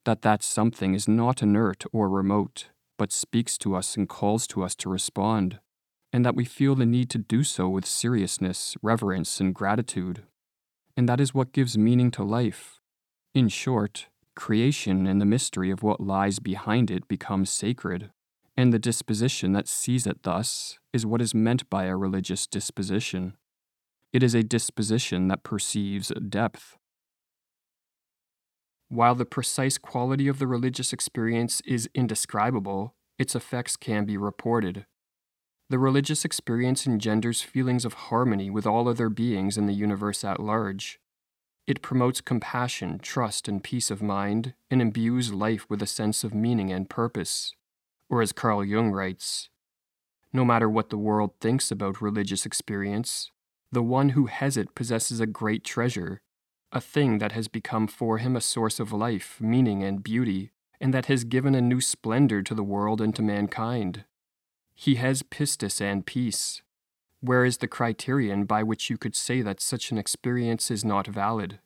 that 0.06 0.24
that 0.24 0.42
something 0.42 0.96
is 0.96 1.08
not 1.08 1.44
inert 1.44 1.84
or 1.94 2.10
remote, 2.10 2.70
but 2.98 3.12
speaks 3.12 3.56
to 3.60 3.76
us 3.76 3.96
and 3.96 4.10
calls 4.10 4.48
to 4.48 4.64
us 4.64 4.74
to 4.78 4.90
respond, 4.90 5.60
and 6.14 6.26
that 6.26 6.36
we 6.36 6.46
feel 6.46 6.76
the 6.76 6.86
need 6.86 7.10
to 7.10 7.18
do 7.18 7.44
so 7.44 7.70
with 7.70 7.86
seriousness, 7.86 8.76
reverence, 8.82 9.40
and 9.40 9.56
gratitude. 9.56 10.24
And 10.98 11.08
that 11.08 11.22
is 11.22 11.34
what 11.34 11.54
gives 11.54 11.78
meaning 11.78 12.12
to 12.12 12.24
life. 12.24 12.80
In 13.34 13.48
short, 13.48 14.08
creation 14.36 15.08
and 15.08 15.22
the 15.22 15.26
mystery 15.26 15.72
of 15.72 15.84
what 15.84 16.02
lies 16.02 16.40
behind 16.40 16.92
it 16.92 17.08
becomes 17.08 17.50
sacred, 17.50 18.12
and 18.58 18.74
the 18.74 18.80
disposition 18.80 19.54
that 19.54 19.68
sees 19.68 20.06
it 20.06 20.24
thus 20.24 20.80
is 20.92 21.06
what 21.06 21.22
is 21.22 21.34
meant 21.34 21.70
by 21.70 21.86
a 21.86 21.96
religious 21.96 22.46
disposition. 22.46 23.38
It 24.12 24.22
is 24.22 24.36
a 24.36 24.44
disposition 24.44 25.30
that 25.30 25.44
perceives 25.44 26.12
depth. 26.28 26.78
While 28.90 29.16
the 29.16 29.26
precise 29.26 29.78
quality 29.78 30.28
of 30.28 30.38
the 30.38 30.48
religious 30.48 30.92
experience 30.92 31.62
is 31.62 31.90
indescribable, 31.96 32.94
its 33.18 33.36
effects 33.36 33.78
can 33.78 34.04
be 34.04 34.18
reported. 34.18 34.86
The 35.72 35.80
religious 35.80 36.26
experience 36.26 36.86
engenders 36.86 37.42
feelings 37.42 37.86
of 37.86 37.94
harmony 37.94 38.50
with 38.50 38.68
all 38.68 38.90
other 38.90 39.08
beings 39.08 39.58
in 39.58 39.68
the 39.68 39.74
universe 39.74 40.26
at 40.26 40.38
large. 40.38 41.00
It 41.66 41.82
promotes 41.82 42.20
compassion, 42.20 43.00
trust, 43.00 43.48
and 43.48 43.64
peace 43.64 43.90
of 43.90 44.02
mind, 44.02 44.54
and 44.70 44.82
imbues 44.82 45.32
life 45.32 45.70
with 45.70 45.82
a 45.82 45.88
sense 45.88 46.26
of 46.26 46.34
meaning 46.34 46.74
and 46.74 46.90
purpose. 46.90 47.54
Or, 48.10 48.22
as 48.22 48.34
Carl 48.34 48.66
Jung 48.66 48.92
writes, 48.92 49.48
no 50.34 50.44
matter 50.44 50.70
what 50.70 50.90
the 50.90 50.98
world 50.98 51.36
thinks 51.40 51.72
about 51.72 52.02
religious 52.02 52.46
experience, 52.46 53.32
the 53.72 53.82
one 53.82 54.10
who 54.10 54.26
has 54.26 54.58
it 54.58 54.76
possesses 54.76 55.22
a 55.22 55.26
great 55.26 55.64
treasure, 55.64 56.22
a 56.74 56.82
thing 56.82 57.20
that 57.20 57.32
has 57.32 57.48
become 57.48 57.88
for 57.88 58.18
him 58.18 58.36
a 58.36 58.42
source 58.42 58.82
of 58.82 58.92
life, 58.92 59.38
meaning, 59.40 59.84
and 59.84 60.04
beauty, 60.04 60.52
and 60.82 60.94
that 60.94 61.06
has 61.06 61.24
given 61.24 61.56
a 61.56 61.62
new 61.62 61.80
splendor 61.80 62.44
to 62.44 62.54
the 62.54 62.62
world 62.62 63.00
and 63.00 63.16
to 63.16 63.22
mankind. 63.22 64.04
He 64.82 64.96
has 64.96 65.22
pistis 65.22 65.80
and 65.80 66.08
peace. 66.08 66.64
Where 67.20 67.46
is 67.46 67.60
the 67.60 67.68
criterion 67.68 68.46
by 68.46 68.64
which 68.64 68.90
you 68.90 68.98
could 68.98 69.16
say 69.16 69.44
that 69.44 69.62
such 69.62 69.92
an 69.92 70.00
experience 70.00 70.72
is 70.72 70.84
not 70.84 71.06
valid? 71.06 71.60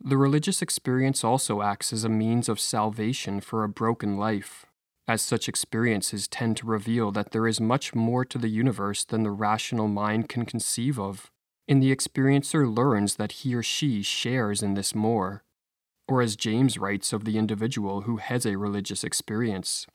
The 0.00 0.16
religious 0.16 0.62
experience 0.62 1.22
also 1.22 1.62
acts 1.62 1.92
as 1.92 2.02
a 2.02 2.08
means 2.08 2.48
of 2.48 2.58
salvation 2.58 3.40
for 3.40 3.62
a 3.62 3.68
broken 3.68 4.16
life, 4.16 4.66
as 5.06 5.22
such 5.22 5.48
experiences 5.48 6.26
tend 6.26 6.56
to 6.56 6.66
reveal 6.66 7.12
that 7.12 7.30
there 7.30 7.46
is 7.46 7.60
much 7.60 7.94
more 7.94 8.24
to 8.24 8.36
the 8.36 8.48
universe 8.48 9.04
than 9.04 9.22
the 9.22 9.30
rational 9.30 9.86
mind 9.86 10.28
can 10.28 10.44
conceive 10.44 10.98
of, 10.98 11.30
and 11.68 11.80
the 11.80 11.94
experiencer 11.94 12.66
learns 12.66 13.14
that 13.14 13.30
he 13.30 13.54
or 13.54 13.62
she 13.62 14.02
shares 14.02 14.60
in 14.60 14.74
this 14.74 14.92
more. 14.92 15.44
Or 16.08 16.20
as 16.20 16.34
James 16.34 16.78
writes 16.78 17.12
of 17.12 17.24
the 17.24 17.38
individual 17.38 18.00
who 18.00 18.16
has 18.16 18.44
a 18.44 18.58
religious 18.58 19.04
experience, 19.04 19.86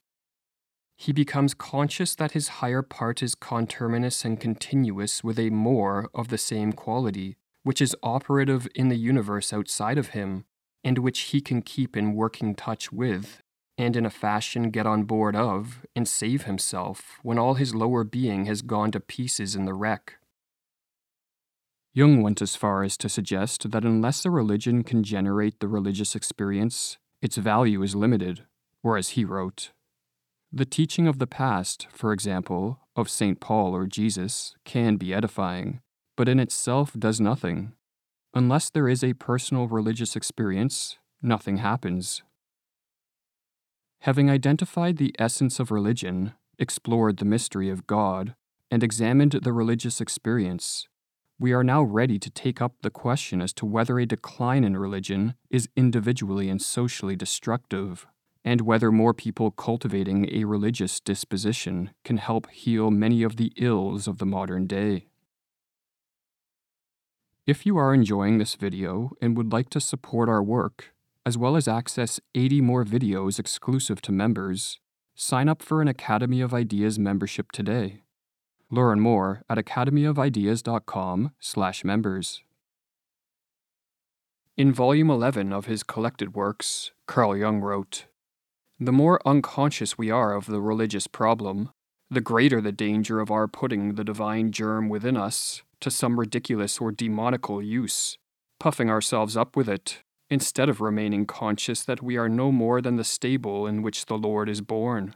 he 1.00 1.14
becomes 1.14 1.54
conscious 1.54 2.14
that 2.14 2.34
his 2.34 2.60
higher 2.60 2.82
part 2.82 3.24
is 3.24 3.34
conterminous 3.34 4.26
and 4.26 4.38
continuous 4.38 5.24
with 5.24 5.40
a 5.40 5.50
more 5.50 6.10
of 6.14 6.28
the 6.28 6.38
same 6.38 6.74
quality, 6.74 7.38
which 7.64 7.82
is 7.82 7.96
operative 8.04 8.68
in 8.76 8.90
the 8.90 8.98
universe 8.98 9.54
outside 9.54 9.98
of 9.98 10.10
him, 10.10 10.44
and 10.84 10.98
which 10.98 11.20
he 11.32 11.40
can 11.40 11.62
keep 11.62 11.96
in 11.96 12.16
working 12.16 12.54
touch 12.54 12.92
with, 12.92 13.42
and 13.78 13.96
in 13.96 14.06
a 14.06 14.10
fashion 14.10 14.72
get 14.72 14.86
on 14.86 15.04
board 15.04 15.38
of, 15.38 15.86
and 15.96 16.06
save 16.06 16.44
himself 16.44 17.18
when 17.24 17.40
all 17.40 17.54
his 17.54 17.74
lower 17.74 18.04
being 18.04 18.44
has 18.44 18.62
gone 18.62 18.92
to 18.92 19.00
pieces 19.00 19.56
in 19.56 19.64
the 19.64 19.74
wreck. 19.74 20.16
Jung 21.94 22.22
went 22.22 22.42
as 22.42 22.58
far 22.58 22.84
as 22.84 22.98
to 22.98 23.08
suggest 23.08 23.72
that 23.72 23.86
unless 23.86 24.26
a 24.26 24.30
religion 24.30 24.84
can 24.84 25.06
generate 25.06 25.62
the 25.62 25.70
religious 25.70 26.14
experience, 26.14 26.98
its 27.22 27.38
value 27.38 27.82
is 27.84 27.96
limited, 27.96 28.44
or 28.84 28.98
as 28.98 29.10
he 29.10 29.24
wrote, 29.24 29.72
the 30.52 30.66
teaching 30.66 31.08
of 31.08 31.20
the 31.20 31.28
past, 31.28 31.88
for 31.92 32.12
example, 32.12 32.80
of 32.96 33.10
St. 33.10 33.40
Paul 33.40 33.76
or 33.76 33.86
Jesus, 33.86 34.56
can 34.66 34.96
be 34.96 35.14
edifying, 35.14 35.80
but 36.18 36.28
in 36.28 36.40
itself 36.40 36.94
does 36.98 37.22
nothing. 37.22 37.74
Unless 38.34 38.72
there 38.72 38.88
is 38.88 39.04
a 39.04 39.14
personal 39.14 39.68
religious 39.68 40.16
experience, 40.16 40.98
nothing 41.22 41.58
happens. 41.58 42.24
Having 44.02 44.30
identified 44.30 44.98
the 44.98 45.16
essence 45.20 45.60
of 45.60 45.72
religion, 45.72 46.34
explored 46.58 47.18
the 47.18 47.26
mystery 47.26 47.70
of 47.70 47.86
God, 47.86 48.34
and 48.72 48.84
examined 48.84 49.34
the 49.44 49.54
religious 49.54 50.02
experience, 50.02 50.88
we 51.40 51.54
are 51.54 51.64
now 51.64 51.82
ready 51.84 52.18
to 52.20 52.30
take 52.30 52.62
up 52.62 52.74
the 52.82 52.90
question 52.90 53.42
as 53.42 53.54
to 53.54 53.66
whether 53.66 54.00
a 54.00 54.06
decline 54.06 54.64
in 54.64 54.78
religion 54.78 55.36
is 55.50 55.70
individually 55.76 56.50
and 56.50 56.62
socially 56.62 57.16
destructive 57.16 58.08
and 58.44 58.62
whether 58.62 58.92
more 58.92 59.14
people 59.14 59.52
cultivating 59.52 60.34
a 60.34 60.46
religious 60.46 61.00
disposition 61.00 61.92
can 62.04 62.18
help 62.18 62.50
heal 62.50 62.90
many 62.90 63.24
of 63.24 63.36
the 63.36 63.52
ills 63.58 64.08
of 64.08 64.18
the 64.18 64.26
modern 64.26 64.68
day. 64.68 65.08
If 67.46 67.66
you 67.66 67.78
are 67.78 67.94
enjoying 67.94 68.38
this 68.38 68.56
video 68.56 69.12
and 69.22 69.36
would 69.36 69.52
like 69.52 69.70
to 69.72 69.82
support 69.82 70.30
our 70.30 70.44
work, 70.44 70.94
as 71.26 71.38
well 71.38 71.56
as 71.56 71.68
access 71.68 72.20
80 72.36 72.62
more 72.62 72.86
videos 72.86 73.40
exclusive 73.40 74.02
to 74.04 74.12
members, 74.12 74.80
sign 75.16 75.50
up 75.50 75.62
for 75.62 75.82
an 75.82 75.88
Academy 75.88 76.42
of 76.42 76.54
Ideas 76.54 77.00
membership 77.00 77.52
today. 77.52 78.04
Learn 78.72 79.00
more 79.00 79.44
at 79.50 79.58
academyofideas.com/members. 79.58 82.44
In 84.56 84.74
volume 84.74 85.10
11 85.10 85.54
of 85.54 85.66
his 85.66 85.84
collected 85.84 86.36
works, 86.36 86.92
Carl 87.08 87.36
Jung 87.36 87.62
wrote, 87.62 88.06
the 88.80 88.92
more 88.94 89.20
unconscious 89.26 89.98
we 89.98 90.10
are 90.10 90.34
of 90.34 90.46
the 90.46 90.62
religious 90.62 91.06
problem, 91.06 91.70
the 92.10 92.22
greater 92.22 92.62
the 92.62 92.72
danger 92.72 93.20
of 93.20 93.30
our 93.30 93.48
putting 93.48 93.96
the 93.96 94.04
divine 94.06 94.52
germ 94.52 94.88
within 94.88 95.18
us 95.18 95.62
to 95.82 95.92
some 95.92 96.20
ridiculous 96.20 96.80
or 96.80 96.92
demonical 96.92 97.62
use, 97.62 98.18
puffing 98.60 98.90
ourselves 98.90 99.36
up 99.36 99.56
with 99.58 99.68
it, 99.68 100.02
instead 100.30 100.70
of 100.70 100.80
remaining 100.80 101.26
conscious 101.26 101.84
that 101.84 102.02
we 102.02 102.16
are 102.18 102.30
no 102.30 102.52
more 102.52 102.82
than 102.82 102.96
the 102.96 103.04
stable 103.04 103.68
in 103.68 103.82
which 103.82 104.06
the 104.06 104.18
Lord 104.18 104.48
is 104.48 104.62
born. 104.62 105.14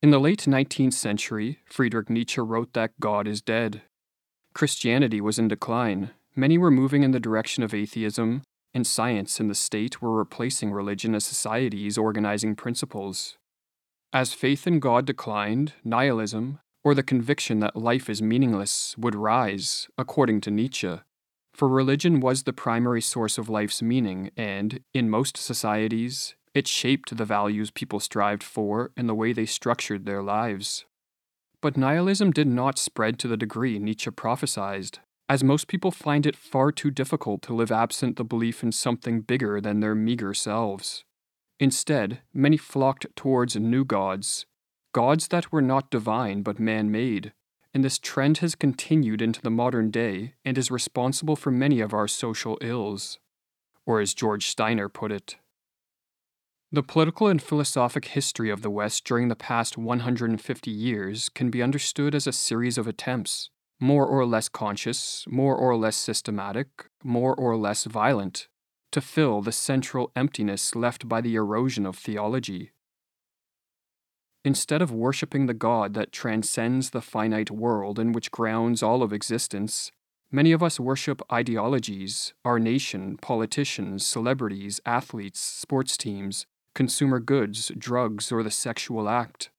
In 0.00 0.10
the 0.10 0.20
late 0.20 0.40
19th 0.40 0.94
century, 0.94 1.58
Friedrich 1.66 2.08
Nietzsche 2.08 2.40
wrote 2.40 2.72
that 2.72 2.98
God 3.00 3.26
is 3.26 3.42
dead. 3.42 3.82
Christianity 4.54 5.20
was 5.20 5.38
in 5.38 5.48
decline. 5.48 6.10
Many 6.34 6.56
were 6.56 6.70
moving 6.70 7.02
in 7.02 7.10
the 7.10 7.20
direction 7.20 7.62
of 7.62 7.74
atheism, 7.74 8.42
and 8.74 8.86
science 8.86 9.40
and 9.40 9.50
the 9.50 9.54
state 9.54 10.00
were 10.00 10.16
replacing 10.16 10.70
religion 10.70 11.14
as 11.14 11.24
society's 11.24 11.98
organizing 11.98 12.54
principles. 12.54 13.36
As 14.12 14.32
faith 14.32 14.66
in 14.66 14.78
God 14.80 15.04
declined, 15.04 15.74
nihilism, 15.84 16.60
or 16.84 16.94
the 16.94 17.02
conviction 17.02 17.60
that 17.60 17.76
life 17.76 18.08
is 18.08 18.22
meaningless 18.22 18.96
would 18.96 19.14
rise, 19.14 19.88
according 19.98 20.40
to 20.42 20.50
Nietzsche. 20.50 21.00
For 21.52 21.68
religion 21.68 22.20
was 22.20 22.44
the 22.44 22.52
primary 22.52 23.02
source 23.02 23.36
of 23.36 23.48
life's 23.48 23.82
meaning, 23.82 24.30
and, 24.36 24.80
in 24.94 25.10
most 25.10 25.36
societies, 25.36 26.34
it 26.54 26.66
shaped 26.66 27.16
the 27.16 27.24
values 27.24 27.70
people 27.70 28.00
strived 28.00 28.42
for 28.42 28.92
and 28.96 29.08
the 29.08 29.14
way 29.14 29.32
they 29.32 29.46
structured 29.46 30.06
their 30.06 30.22
lives. 30.22 30.86
But 31.60 31.76
nihilism 31.76 32.30
did 32.30 32.46
not 32.46 32.78
spread 32.78 33.18
to 33.18 33.28
the 33.28 33.36
degree 33.36 33.78
Nietzsche 33.78 34.10
prophesied, 34.10 35.00
as 35.28 35.44
most 35.44 35.68
people 35.68 35.90
find 35.90 36.24
it 36.24 36.36
far 36.36 36.72
too 36.72 36.90
difficult 36.90 37.42
to 37.42 37.54
live 37.54 37.70
absent 37.70 38.16
the 38.16 38.24
belief 38.24 38.62
in 38.62 38.72
something 38.72 39.20
bigger 39.20 39.60
than 39.60 39.80
their 39.80 39.94
meager 39.94 40.32
selves. 40.32 41.04
Instead, 41.60 42.20
many 42.32 42.56
flocked 42.56 43.06
towards 43.14 43.56
new 43.56 43.84
gods, 43.84 44.46
gods 44.92 45.28
that 45.28 45.52
were 45.52 45.62
not 45.62 45.90
divine 45.90 46.42
but 46.42 46.58
man 46.58 46.90
made, 46.90 47.32
and 47.74 47.84
this 47.84 47.98
trend 47.98 48.38
has 48.38 48.54
continued 48.54 49.20
into 49.20 49.42
the 49.42 49.50
modern 49.50 49.90
day 49.90 50.34
and 50.44 50.56
is 50.56 50.70
responsible 50.70 51.36
for 51.36 51.50
many 51.50 51.80
of 51.80 51.92
our 51.92 52.08
social 52.08 52.56
ills. 52.62 53.18
Or 53.84 54.00
as 54.00 54.14
George 54.14 54.46
Steiner 54.46 54.88
put 54.88 55.12
it, 55.12 55.36
the 56.70 56.82
political 56.82 57.28
and 57.28 57.42
philosophic 57.42 58.04
history 58.06 58.50
of 58.50 58.60
the 58.60 58.68
West 58.68 59.04
during 59.04 59.28
the 59.28 59.34
past 59.34 59.78
150 59.78 60.70
years 60.70 61.30
can 61.30 61.48
be 61.48 61.62
understood 61.62 62.14
as 62.14 62.26
a 62.26 62.32
series 62.32 62.76
of 62.76 62.86
attempts, 62.86 63.48
more 63.80 64.06
or 64.06 64.26
less 64.26 64.48
conscious, 64.48 65.24
more 65.28 65.54
or 65.54 65.76
less 65.76 65.96
systematic, 65.96 66.86
more 67.04 67.34
or 67.34 67.56
less 67.56 67.84
violent, 67.84 68.48
to 68.90 69.00
fill 69.00 69.40
the 69.40 69.52
central 69.52 70.10
emptiness 70.16 70.74
left 70.74 71.08
by 71.08 71.20
the 71.20 71.34
erosion 71.34 71.86
of 71.86 71.96
theology. 71.96 72.72
Instead 74.44 74.80
of 74.80 74.90
worshipping 74.90 75.46
the 75.46 75.54
God 75.54 75.94
that 75.94 76.12
transcends 76.12 76.90
the 76.90 77.02
finite 77.02 77.50
world 77.50 77.98
and 77.98 78.14
which 78.14 78.30
grounds 78.30 78.82
all 78.82 79.02
of 79.02 79.12
existence, 79.12 79.92
many 80.30 80.52
of 80.52 80.62
us 80.62 80.80
worship 80.80 81.20
ideologies, 81.32 82.32
our 82.44 82.58
nation, 82.58 83.16
politicians, 83.18 84.06
celebrities, 84.06 84.80
athletes, 84.86 85.40
sports 85.40 85.96
teams, 85.96 86.46
consumer 86.74 87.20
goods, 87.20 87.70
drugs, 87.76 88.32
or 88.32 88.42
the 88.42 88.50
sexual 88.50 89.08
act. 89.08 89.50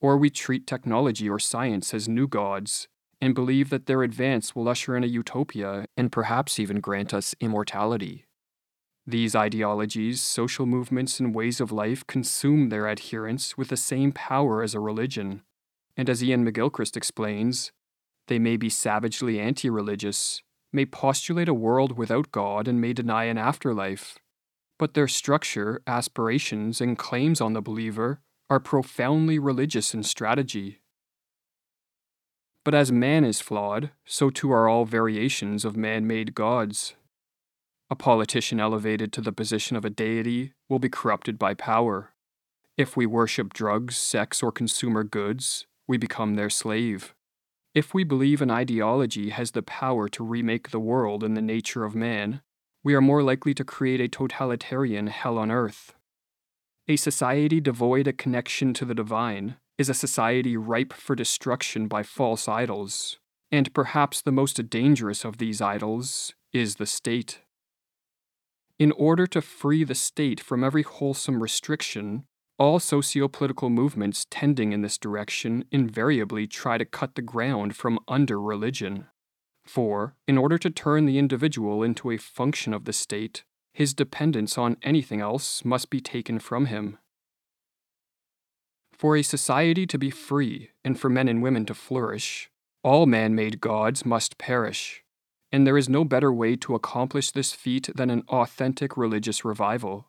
Or 0.00 0.16
we 0.16 0.30
treat 0.30 0.66
technology 0.66 1.28
or 1.28 1.38
science 1.38 1.94
as 1.94 2.08
new 2.08 2.28
gods 2.28 2.86
and 3.20 3.34
believe 3.34 3.70
that 3.70 3.86
their 3.86 4.02
advance 4.02 4.54
will 4.54 4.68
usher 4.68 4.96
in 4.96 5.04
a 5.04 5.08
utopia 5.08 5.86
and 5.96 6.12
perhaps 6.12 6.58
even 6.58 6.80
grant 6.80 7.12
us 7.12 7.34
immortality. 7.40 8.26
These 9.06 9.34
ideologies, 9.34 10.20
social 10.20 10.66
movements, 10.66 11.18
and 11.18 11.34
ways 11.34 11.60
of 11.60 11.72
life 11.72 12.06
consume 12.06 12.68
their 12.68 12.86
adherents 12.88 13.56
with 13.56 13.68
the 13.68 13.76
same 13.76 14.12
power 14.12 14.62
as 14.62 14.74
a 14.74 14.80
religion, 14.80 15.42
and 15.96 16.10
as 16.10 16.22
Iain 16.22 16.44
McGilchrist 16.44 16.96
explains, 16.96 17.72
they 18.28 18.38
may 18.38 18.56
be 18.56 18.68
savagely 18.68 19.40
anti 19.40 19.70
religious, 19.70 20.42
may 20.72 20.84
postulate 20.84 21.48
a 21.48 21.54
world 21.54 21.96
without 21.96 22.30
God, 22.30 22.68
and 22.68 22.80
may 22.80 22.92
deny 22.92 23.24
an 23.24 23.38
afterlife 23.38 24.18
but 24.78 24.94
their 24.94 25.08
structure, 25.08 25.82
aspirations, 25.86 26.80
and 26.80 26.96
claims 26.96 27.40
on 27.40 27.52
the 27.52 27.60
believer 27.60 28.20
are 28.48 28.60
profoundly 28.60 29.38
religious 29.38 29.92
in 29.92 30.02
strategy. 30.02 30.80
But 32.68 32.74
as 32.74 32.92
man 32.92 33.24
is 33.24 33.40
flawed, 33.40 33.92
so 34.04 34.28
too 34.28 34.52
are 34.52 34.68
all 34.68 34.84
variations 34.84 35.64
of 35.64 35.74
man 35.74 36.06
made 36.06 36.34
gods. 36.34 36.96
A 37.88 37.96
politician 37.96 38.60
elevated 38.60 39.10
to 39.14 39.22
the 39.22 39.32
position 39.32 39.74
of 39.74 39.86
a 39.86 39.88
deity 39.88 40.52
will 40.68 40.78
be 40.78 40.90
corrupted 40.90 41.38
by 41.38 41.54
power. 41.54 42.12
If 42.76 42.94
we 42.94 43.06
worship 43.06 43.54
drugs, 43.54 43.96
sex, 43.96 44.42
or 44.42 44.52
consumer 44.52 45.02
goods, 45.02 45.66
we 45.86 45.96
become 45.96 46.34
their 46.34 46.50
slave. 46.50 47.14
If 47.74 47.94
we 47.94 48.04
believe 48.04 48.42
an 48.42 48.50
ideology 48.50 49.30
has 49.30 49.52
the 49.52 49.62
power 49.62 50.06
to 50.10 50.22
remake 50.22 50.68
the 50.68 50.78
world 50.78 51.24
in 51.24 51.32
the 51.32 51.40
nature 51.40 51.86
of 51.86 51.94
man, 51.94 52.42
we 52.84 52.92
are 52.92 53.00
more 53.00 53.22
likely 53.22 53.54
to 53.54 53.64
create 53.64 54.02
a 54.02 54.08
totalitarian 54.08 55.06
hell 55.06 55.38
on 55.38 55.50
earth. 55.50 55.94
A 56.86 56.96
society 56.96 57.62
devoid 57.62 58.06
of 58.06 58.18
connection 58.18 58.74
to 58.74 58.84
the 58.84 58.94
divine 58.94 59.56
is 59.78 59.88
a 59.88 59.94
society 59.94 60.56
ripe 60.56 60.92
for 60.92 61.14
destruction 61.14 61.86
by 61.86 62.02
false 62.02 62.48
idols, 62.48 63.18
and 63.50 63.72
perhaps 63.72 64.20
the 64.20 64.32
most 64.32 64.68
dangerous 64.68 65.24
of 65.24 65.38
these 65.38 65.60
idols 65.62 66.34
is 66.52 66.74
the 66.76 66.86
state. 66.86 67.40
In 68.78 68.92
order 68.92 69.26
to 69.28 69.40
free 69.40 69.84
the 69.84 69.94
state 69.94 70.40
from 70.40 70.62
every 70.62 70.82
wholesome 70.82 71.42
restriction, 71.42 72.24
all 72.58 72.80
socio-political 72.80 73.70
movements 73.70 74.26
tending 74.30 74.72
in 74.72 74.82
this 74.82 74.98
direction 74.98 75.64
invariably 75.70 76.48
try 76.48 76.76
to 76.76 76.84
cut 76.84 77.14
the 77.14 77.22
ground 77.22 77.76
from 77.76 78.00
under 78.08 78.40
religion. 78.40 79.06
For, 79.64 80.16
in 80.26 80.36
order 80.38 80.58
to 80.58 80.70
turn 80.70 81.06
the 81.06 81.18
individual 81.18 81.84
into 81.84 82.10
a 82.10 82.16
function 82.16 82.74
of 82.74 82.84
the 82.84 82.92
state, 82.92 83.44
his 83.72 83.94
dependence 83.94 84.58
on 84.58 84.76
anything 84.82 85.20
else 85.20 85.64
must 85.64 85.88
be 85.88 86.00
taken 86.00 86.40
from 86.40 86.66
him. 86.66 86.98
For 88.98 89.16
a 89.16 89.22
society 89.22 89.86
to 89.86 89.98
be 89.98 90.10
free 90.10 90.70
and 90.84 90.98
for 90.98 91.08
men 91.08 91.28
and 91.28 91.40
women 91.40 91.64
to 91.66 91.74
flourish, 91.74 92.50
all 92.82 93.06
man 93.06 93.32
made 93.32 93.60
gods 93.60 94.04
must 94.04 94.38
perish, 94.38 95.04
and 95.52 95.64
there 95.64 95.78
is 95.78 95.88
no 95.88 96.04
better 96.04 96.32
way 96.32 96.56
to 96.56 96.74
accomplish 96.74 97.30
this 97.30 97.52
feat 97.52 97.88
than 97.94 98.10
an 98.10 98.24
authentic 98.28 98.96
religious 98.96 99.44
revival. 99.44 100.08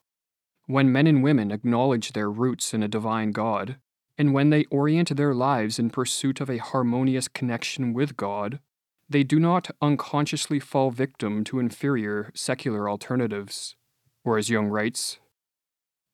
When 0.66 0.92
men 0.92 1.06
and 1.06 1.22
women 1.22 1.52
acknowledge 1.52 2.14
their 2.14 2.32
roots 2.32 2.74
in 2.74 2.82
a 2.82 2.88
divine 2.88 3.32
God, 3.32 3.78
and 4.18 4.34
when 4.34 4.50
they 4.50 4.66
orient 4.66 5.16
their 5.16 5.36
lives 5.36 5.78
in 5.78 5.92
pursuit 5.92 6.42
of 6.42 6.50
a 6.50 6.58
harmonious 6.58 7.28
connection 7.28 7.94
with 7.94 8.18
God, 8.18 8.60
they 9.08 9.24
do 9.24 9.40
not 9.40 9.70
unconsciously 9.84 10.60
fall 10.60 10.90
victim 10.90 11.44
to 11.44 11.60
inferior 11.60 12.32
secular 12.34 12.90
alternatives. 12.90 13.76
Or, 14.24 14.38
as 14.38 14.50
Jung 14.50 14.68
writes, 14.68 15.20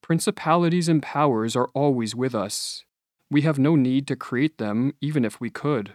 Principalities 0.06 0.88
and 0.88 1.02
powers 1.02 1.56
are 1.56 1.66
always 1.74 2.14
with 2.14 2.32
us. 2.32 2.84
We 3.28 3.42
have 3.42 3.58
no 3.58 3.74
need 3.74 4.06
to 4.06 4.14
create 4.14 4.56
them, 4.56 4.94
even 5.00 5.24
if 5.24 5.40
we 5.40 5.50
could. 5.50 5.94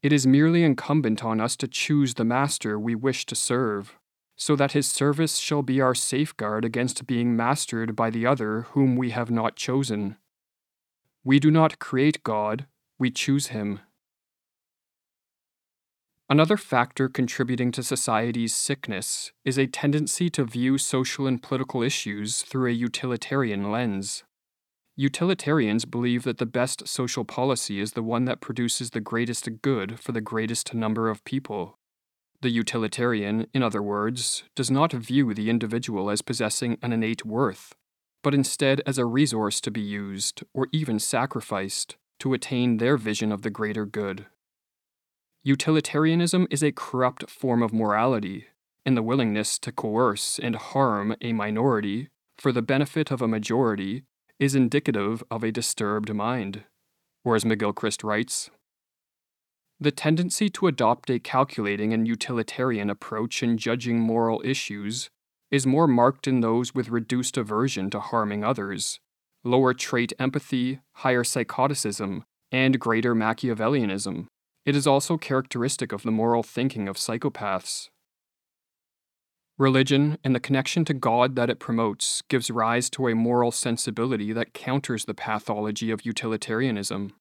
It 0.00 0.12
is 0.12 0.28
merely 0.28 0.62
incumbent 0.62 1.24
on 1.24 1.40
us 1.40 1.56
to 1.56 1.66
choose 1.66 2.14
the 2.14 2.24
master 2.24 2.78
we 2.78 2.94
wish 2.94 3.26
to 3.26 3.34
serve, 3.34 3.98
so 4.36 4.54
that 4.54 4.74
his 4.74 4.88
service 4.88 5.38
shall 5.38 5.62
be 5.62 5.80
our 5.80 5.92
safeguard 5.92 6.64
against 6.64 7.08
being 7.08 7.34
mastered 7.34 7.96
by 7.96 8.10
the 8.10 8.24
other 8.24 8.60
whom 8.74 8.94
we 8.94 9.10
have 9.10 9.28
not 9.28 9.56
chosen. 9.56 10.18
We 11.24 11.40
do 11.40 11.50
not 11.50 11.80
create 11.80 12.22
God, 12.22 12.66
we 12.96 13.10
choose 13.10 13.48
him. 13.48 13.80
Another 16.32 16.56
factor 16.56 17.10
contributing 17.10 17.70
to 17.72 17.82
society's 17.82 18.54
sickness 18.54 19.32
is 19.44 19.58
a 19.58 19.66
tendency 19.66 20.30
to 20.30 20.46
view 20.46 20.78
social 20.78 21.26
and 21.26 21.42
political 21.42 21.82
issues 21.82 22.40
through 22.40 22.70
a 22.70 22.72
utilitarian 22.72 23.70
lens. 23.70 24.24
Utilitarians 24.96 25.84
believe 25.84 26.22
that 26.22 26.38
the 26.38 26.46
best 26.46 26.88
social 26.88 27.26
policy 27.26 27.80
is 27.80 27.92
the 27.92 28.02
one 28.02 28.24
that 28.24 28.40
produces 28.40 28.92
the 28.92 29.00
greatest 29.00 29.46
good 29.60 30.00
for 30.00 30.12
the 30.12 30.22
greatest 30.22 30.72
number 30.72 31.10
of 31.10 31.22
people. 31.24 31.76
The 32.40 32.48
utilitarian, 32.48 33.46
in 33.52 33.62
other 33.62 33.82
words, 33.82 34.44
does 34.56 34.70
not 34.70 34.94
view 34.94 35.34
the 35.34 35.50
individual 35.50 36.08
as 36.08 36.22
possessing 36.22 36.78
an 36.80 36.94
innate 36.94 37.26
worth, 37.26 37.74
but 38.22 38.32
instead 38.32 38.80
as 38.86 38.96
a 38.96 39.04
resource 39.04 39.60
to 39.60 39.70
be 39.70 39.82
used, 39.82 40.44
or 40.54 40.66
even 40.72 40.98
sacrificed, 40.98 41.96
to 42.20 42.32
attain 42.32 42.78
their 42.78 42.96
vision 42.96 43.32
of 43.32 43.42
the 43.42 43.50
greater 43.50 43.84
good. 43.84 44.24
Utilitarianism 45.44 46.46
is 46.50 46.62
a 46.62 46.70
corrupt 46.70 47.28
form 47.28 47.62
of 47.62 47.72
morality, 47.72 48.46
and 48.86 48.96
the 48.96 49.02
willingness 49.02 49.58
to 49.58 49.72
coerce 49.72 50.38
and 50.38 50.54
harm 50.54 51.16
a 51.20 51.32
minority 51.32 52.08
for 52.38 52.52
the 52.52 52.62
benefit 52.62 53.10
of 53.10 53.20
a 53.20 53.28
majority 53.28 54.04
is 54.38 54.54
indicative 54.54 55.22
of 55.30 55.42
a 55.42 55.50
disturbed 55.50 56.14
mind. 56.14 56.64
Or 57.24 57.34
as 57.34 57.44
McGilchrist 57.44 58.04
writes, 58.04 58.50
the 59.80 59.90
tendency 59.90 60.48
to 60.50 60.68
adopt 60.68 61.10
a 61.10 61.18
calculating 61.18 61.92
and 61.92 62.06
utilitarian 62.06 62.88
approach 62.88 63.42
in 63.42 63.58
judging 63.58 63.98
moral 63.98 64.40
issues 64.44 65.10
is 65.50 65.66
more 65.66 65.88
marked 65.88 66.28
in 66.28 66.40
those 66.40 66.72
with 66.72 66.88
reduced 66.88 67.36
aversion 67.36 67.90
to 67.90 67.98
harming 67.98 68.44
others, 68.44 69.00
lower 69.42 69.74
trait 69.74 70.12
empathy, 70.20 70.78
higher 70.92 71.24
psychoticism, 71.24 72.22
and 72.52 72.78
greater 72.78 73.12
Machiavellianism. 73.12 74.28
It 74.64 74.76
is 74.76 74.86
also 74.86 75.18
characteristic 75.18 75.92
of 75.92 76.02
the 76.02 76.12
moral 76.12 76.42
thinking 76.42 76.88
of 76.88 76.96
psychopaths. 76.96 77.88
Religion 79.58 80.18
and 80.22 80.34
the 80.34 80.40
connection 80.40 80.84
to 80.84 80.94
God 80.94 81.36
that 81.36 81.50
it 81.50 81.58
promotes 81.58 82.22
gives 82.28 82.50
rise 82.50 82.88
to 82.90 83.08
a 83.08 83.14
moral 83.14 83.50
sensibility 83.50 84.32
that 84.32 84.54
counters 84.54 85.04
the 85.04 85.14
pathology 85.14 85.90
of 85.90 86.06
utilitarianism. 86.06 87.12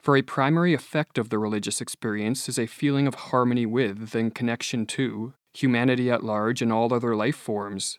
For 0.00 0.16
a 0.16 0.22
primary 0.22 0.74
effect 0.74 1.16
of 1.16 1.30
the 1.30 1.38
religious 1.38 1.80
experience 1.80 2.48
is 2.48 2.58
a 2.58 2.66
feeling 2.66 3.06
of 3.06 3.14
harmony 3.14 3.66
with 3.66 4.14
and 4.14 4.34
connection 4.34 4.84
to 4.86 5.34
humanity 5.54 6.10
at 6.10 6.24
large 6.24 6.60
and 6.60 6.72
all 6.72 6.92
other 6.92 7.16
life 7.16 7.36
forms. 7.36 7.98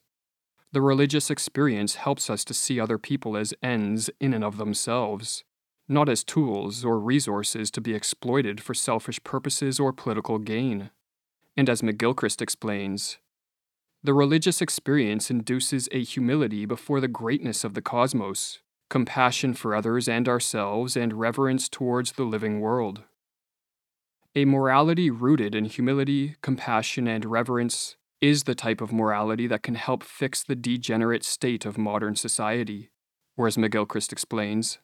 The 0.72 0.82
religious 0.82 1.30
experience 1.30 1.96
helps 1.96 2.30
us 2.30 2.44
to 2.46 2.54
see 2.54 2.80
other 2.80 2.98
people 2.98 3.38
as 3.38 3.54
ends 3.64 4.10
in 4.20 4.34
and 4.34 4.44
of 4.44 4.58
themselves, 4.58 5.44
not 5.88 6.10
as 6.10 6.24
tools 6.24 6.84
or 6.84 7.00
resources 7.00 7.70
to 7.72 7.82
be 7.82 7.94
exploited 7.94 8.62
for 8.62 8.74
selfish 8.74 9.24
purposes 9.24 9.80
or 9.80 9.94
political 9.94 10.40
gain. 10.40 10.90
And 11.56 11.70
as 11.70 11.82
McGilchrist 11.82 12.42
explains, 12.42 13.18
the 14.04 14.14
religious 14.14 14.62
experience 14.62 15.32
induces 15.32 15.90
a 15.92 16.04
humility 16.04 16.66
before 16.66 17.00
the 17.00 17.08
greatness 17.08 17.64
of 17.64 17.74
the 17.74 17.82
cosmos, 17.82 18.60
compassion 18.90 19.54
for 19.54 19.74
others 19.74 20.08
and 20.08 20.30
ourselves, 20.30 20.96
and 20.96 21.14
reverence 21.14 21.68
towards 21.68 22.12
the 22.12 22.24
living 22.24 22.60
world. 22.60 23.04
A 24.36 24.46
morality 24.46 25.10
rooted 25.10 25.56
in 25.56 25.66
humility, 25.66 26.36
compassion, 26.42 27.08
and 27.08 27.26
reverence 27.26 27.96
is 28.22 28.44
the 28.44 28.54
type 28.54 28.82
of 28.82 28.92
morality 28.92 29.48
that 29.48 29.64
can 29.64 29.76
help 29.76 30.04
fix 30.04 30.44
the 30.44 30.56
degenerate 30.56 31.24
state 31.24 31.66
of 31.66 31.78
modern 31.78 32.16
society, 32.16 32.92
or 33.38 33.48
as 33.48 33.58
McGilchrist 33.58 34.12
explains, 34.12 34.80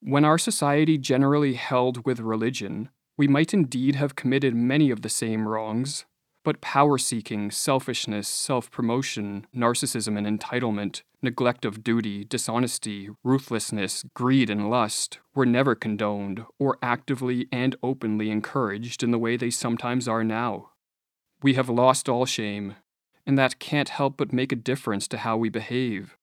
when 0.00 0.24
our 0.24 0.38
society 0.38 0.96
generally 0.96 1.54
held 1.54 2.06
with 2.06 2.20
religion, 2.20 2.88
we 3.18 3.28
might 3.28 3.52
indeed 3.52 3.96
have 3.96 4.16
committed 4.16 4.54
many 4.54 4.90
of 4.90 5.02
the 5.02 5.10
same 5.10 5.46
wrongs, 5.46 6.06
but 6.42 6.62
power 6.62 6.96
seeking, 6.96 7.50
selfishness, 7.50 8.26
self 8.26 8.70
promotion, 8.70 9.46
narcissism 9.54 10.16
and 10.16 10.40
entitlement, 10.40 11.02
neglect 11.20 11.66
of 11.66 11.84
duty, 11.84 12.24
dishonesty, 12.24 13.10
ruthlessness, 13.22 14.06
greed, 14.14 14.48
and 14.48 14.70
lust 14.70 15.18
were 15.34 15.44
never 15.44 15.74
condoned 15.74 16.44
or 16.58 16.78
actively 16.80 17.46
and 17.52 17.76
openly 17.82 18.30
encouraged 18.30 19.02
in 19.02 19.10
the 19.10 19.18
way 19.18 19.36
they 19.36 19.50
sometimes 19.50 20.08
are 20.08 20.24
now. 20.24 20.70
We 21.42 21.54
have 21.54 21.68
lost 21.68 22.08
all 22.08 22.24
shame, 22.24 22.76
and 23.26 23.38
that 23.38 23.58
can't 23.58 23.90
help 23.90 24.16
but 24.16 24.32
make 24.32 24.50
a 24.50 24.56
difference 24.56 25.06
to 25.08 25.18
how 25.18 25.36
we 25.36 25.50
behave. 25.50 26.16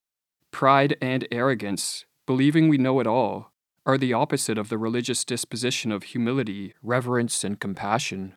Pride 0.52 0.98
and 1.00 1.28
arrogance, 1.32 2.06
believing 2.26 2.70
we 2.70 2.80
know 2.80 3.00
it 3.00 3.06
all, 3.06 3.52
are 3.88 3.98
the 3.98 4.12
opposite 4.12 4.58
of 4.58 4.68
the 4.68 4.78
religious 4.78 5.24
disposition 5.24 5.94
of 5.94 6.04
humility, 6.04 6.74
reverence, 6.84 7.46
and 7.46 7.58
compassion. 7.58 8.36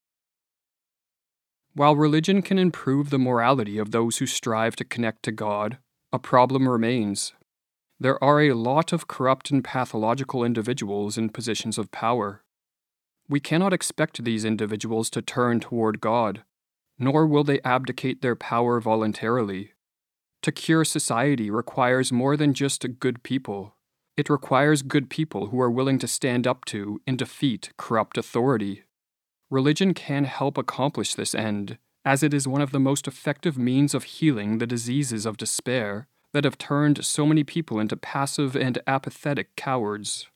While 1.75 1.97
religion 1.97 2.41
can 2.41 2.57
improve 2.57 3.11
the 3.11 3.19
morality 3.19 3.77
of 3.77 3.91
those 3.91 4.19
who 4.19 4.27
strive 4.27 4.77
to 4.77 4.85
connect 4.85 5.25
to 5.25 5.33
God, 5.33 5.79
a 6.13 6.21
problem 6.21 6.69
remains. 6.69 7.33
There 7.99 8.23
are 8.23 8.41
a 8.41 8.53
lot 8.53 8.93
of 8.93 9.09
corrupt 9.09 9.51
and 9.51 9.65
pathological 9.65 10.45
individuals 10.45 11.19
in 11.19 11.31
positions 11.31 11.79
of 11.79 11.91
power. 11.91 12.45
We 13.29 13.41
cannot 13.41 13.73
expect 13.73 14.23
these 14.23 14.45
individuals 14.45 15.11
to 15.11 15.21
turn 15.21 15.59
toward 15.59 16.01
God, 16.01 16.45
nor 16.97 17.27
will 17.27 17.43
they 17.43 17.61
abdicate 17.65 18.23
their 18.23 18.37
power 18.37 18.81
voluntarily. 18.81 19.73
To 20.43 20.53
cure 20.53 20.85
society 20.85 21.51
requires 21.51 22.13
more 22.13 22.37
than 22.37 22.55
just 22.55 23.01
good 23.01 23.25
people. 23.25 23.75
It 24.17 24.29
requires 24.29 24.83
good 24.83 25.09
people 25.09 25.47
who 25.47 25.61
are 25.61 25.71
willing 25.71 25.99
to 26.01 26.09
stand 26.09 26.47
up 26.47 26.65
to 26.67 27.01
and 27.07 27.17
defeat 27.17 27.71
corrupt 27.77 28.19
authority. 28.19 28.85
Religion 29.51 29.95
can 29.95 30.25
help 30.25 30.59
accomplish 30.59 31.15
this 31.15 31.35
end, 31.35 31.79
as 32.05 32.23
it 32.23 32.33
is 32.33 32.47
one 32.47 32.61
of 32.61 32.73
the 32.73 32.81
most 32.81 33.09
effective 33.09 33.59
means 33.59 33.95
of 33.95 34.05
healing 34.05 34.59
the 34.59 34.67
diseases 34.67 35.27
of 35.27 35.37
despair 35.37 36.07
that 36.33 36.45
have 36.45 36.59
turned 36.59 37.05
so 37.05 37.27
many 37.27 37.45
people 37.45 37.81
into 37.81 37.97
passive 37.97 38.57
and 38.57 38.79
apathetic 38.87 39.57
cowards. 39.57 40.29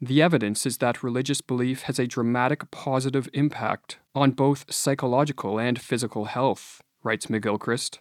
The 0.00 0.20
evidence 0.20 0.66
is 0.66 0.78
that 0.78 1.04
religious 1.04 1.40
belief 1.40 1.82
has 1.82 2.00
a 2.00 2.08
dramatic 2.08 2.72
positive 2.72 3.28
impact 3.32 3.98
on 4.16 4.32
both 4.32 4.72
psychological 4.72 5.60
and 5.60 5.80
physical 5.80 6.24
health, 6.24 6.82
writes 7.04 7.26
McGilchrist. 7.26 7.98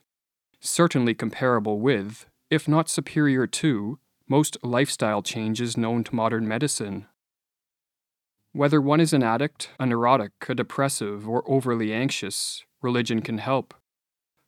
Certainly 0.60 1.14
comparable 1.14 1.80
with, 1.80 2.26
if 2.50 2.68
not 2.68 2.90
superior 2.90 3.46
to, 3.46 4.00
most 4.32 4.56
lifestyle 4.64 5.22
changes 5.22 5.76
known 5.76 6.06
to 6.06 6.16
modern 6.16 6.48
medicine. 6.48 7.06
Whether 8.54 8.80
one 8.80 9.02
is 9.02 9.12
an 9.12 9.24
addict, 9.24 9.72
a 9.78 9.86
neurotic, 9.86 10.32
a 10.48 10.56
depressive, 10.56 11.28
or 11.28 11.44
overly 11.46 11.92
anxious, 11.92 12.64
religion 12.82 13.22
can 13.22 13.40
help. 13.40 13.74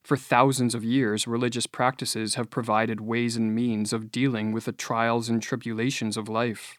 For 0.05 0.15
thousands 0.15 0.73
of 0.73 0.85
years, 0.85 1.27
religious 1.27 1.67
practices 1.67 2.35
have 2.35 2.49
provided 2.49 3.01
ways 3.01 3.35
and 3.35 3.53
means 3.53 3.91
of 3.91 4.09
dealing 4.09 4.53
with 4.53 4.65
the 4.65 4.71
trials 4.71 5.27
and 5.27 5.43
tribulations 5.43 6.15
of 6.15 6.29
life. 6.29 6.77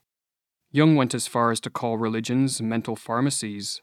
Jung 0.72 0.96
went 0.96 1.14
as 1.14 1.26
far 1.26 1.50
as 1.50 1.60
to 1.60 1.68
call 1.68 1.98
religions 1.98 2.62
mental 2.62 2.96
pharmacies. 2.96 3.82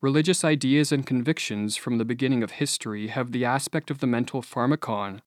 Religious 0.00 0.42
ideas 0.42 0.90
and 0.90 1.06
convictions 1.06 1.76
from 1.76 1.98
the 1.98 2.06
beginning 2.06 2.42
of 2.42 2.52
history 2.52 3.08
have 3.08 3.32
the 3.32 3.44
aspect 3.44 3.90
of 3.90 3.98
the 3.98 4.06
mental 4.06 4.40
pharmacon, 4.40 5.20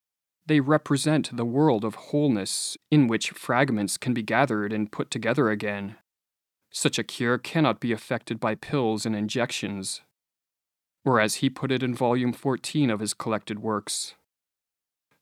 they 0.48 0.60
represent 0.60 1.36
the 1.36 1.46
world 1.46 1.84
of 1.84 1.96
wholeness 1.96 2.78
in 2.92 3.08
which 3.08 3.32
fragments 3.32 3.98
can 3.98 4.14
be 4.14 4.22
gathered 4.22 4.72
and 4.72 4.92
put 4.92 5.10
together 5.10 5.50
again. 5.50 5.96
Such 6.72 7.00
a 7.00 7.04
cure 7.04 7.38
cannot 7.38 7.80
be 7.80 7.92
effected 7.92 8.40
by 8.40 8.56
pills 8.56 9.06
and 9.06 9.16
injections. 9.16 10.02
Or 11.04 11.20
as 11.20 11.36
he 11.36 11.50
put 11.50 11.72
it 11.72 11.82
in 11.82 11.96
volume 11.96 12.34
14 12.34 12.90
of 12.90 13.00
his 13.00 13.14
collected 13.14 13.60
works, 13.60 14.16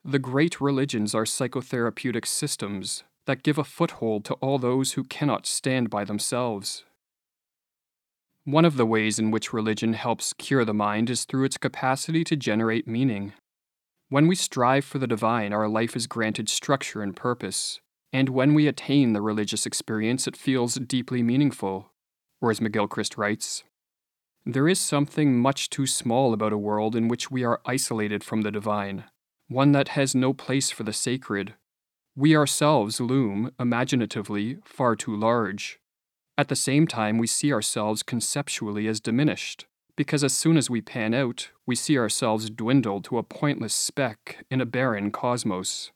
the 0.04 0.20
great 0.20 0.60
religions 0.60 1.16
are 1.16 1.24
psychotherapeutic 1.24 2.26
systems 2.26 3.04
that 3.26 3.44
give 3.44 3.58
a 3.58 3.64
foothold 3.64 4.26
to 4.26 4.34
all 4.36 4.58
those 4.58 4.94
who 4.94 5.04
cannot 5.06 5.46
stand 5.46 5.90
by 5.90 6.04
themselves. 6.04 6.84
One 8.44 8.66
of 8.66 8.76
the 8.76 8.86
ways 8.86 9.18
in 9.18 9.32
which 9.32 9.54
religion 9.54 9.94
helps 9.94 10.34
cure 10.34 10.66
the 10.66 10.74
mind 10.74 11.10
is 11.10 11.24
through 11.24 11.46
its 11.46 11.58
capacity 11.58 12.26
to 12.26 12.36
generate 12.36 12.86
meaning. 12.86 13.32
When 14.13 14.28
we 14.28 14.36
strive 14.36 14.86
for 14.86 14.99
the 14.99 15.08
divine, 15.08 15.54
our 15.54 15.67
life 15.67 15.95
is 15.95 16.06
granted 16.06 16.47
structure 16.47 17.02
and 17.02 17.15
purpose. 17.15 17.82
And 18.12 18.30
when 18.30 18.54
we 18.54 18.67
attain 18.67 19.13
the 19.13 19.23
religious 19.23 19.65
experience, 19.65 20.28
it 20.28 20.38
feels 20.38 20.76
deeply 20.76 21.23
meaningful. 21.23 21.91
Or 22.39 22.52
as 22.52 22.60
McGilchrist 22.60 23.17
writes, 23.17 23.63
there 24.45 24.67
is 24.67 24.80
something 24.80 25.39
much 25.39 25.71
too 25.71 25.88
small 25.88 26.32
about 26.32 26.54
a 26.54 26.60
world 26.60 26.95
in 26.95 27.08
which 27.08 27.32
we 27.32 27.43
are 27.43 27.60
isolated 27.65 28.23
from 28.23 28.43
the 28.43 28.52
divine, 28.52 29.06
one 29.47 29.71
that 29.71 29.88
has 29.97 30.13
no 30.13 30.32
place 30.32 30.69
for 30.69 30.84
the 30.84 30.93
sacred. 30.93 31.56
We 32.15 32.36
ourselves 32.36 33.02
loom, 33.02 33.49
imaginatively, 33.60 34.60
far 34.63 34.95
too 34.95 35.15
large. 35.15 35.80
At 36.38 36.49
the 36.49 36.56
same 36.56 36.86
time, 36.86 37.17
we 37.17 37.26
see 37.26 37.52
ourselves 37.52 38.04
conceptually 38.04 38.88
as 38.88 38.99
diminished, 38.99 39.65
because 39.96 40.24
as 40.24 40.34
soon 40.34 40.58
as 40.58 40.70
we 40.70 40.82
pan 40.82 41.14
out, 41.14 41.50
we 41.66 41.76
see 41.76 41.98
ourselves 41.98 42.50
dwindle 42.50 43.02
to 43.02 43.18
a 43.18 43.24
pointless 43.24 43.74
speck 43.74 44.46
in 44.50 44.60
a 44.60 44.66
barren 44.66 45.12
cosmos. 45.12 45.92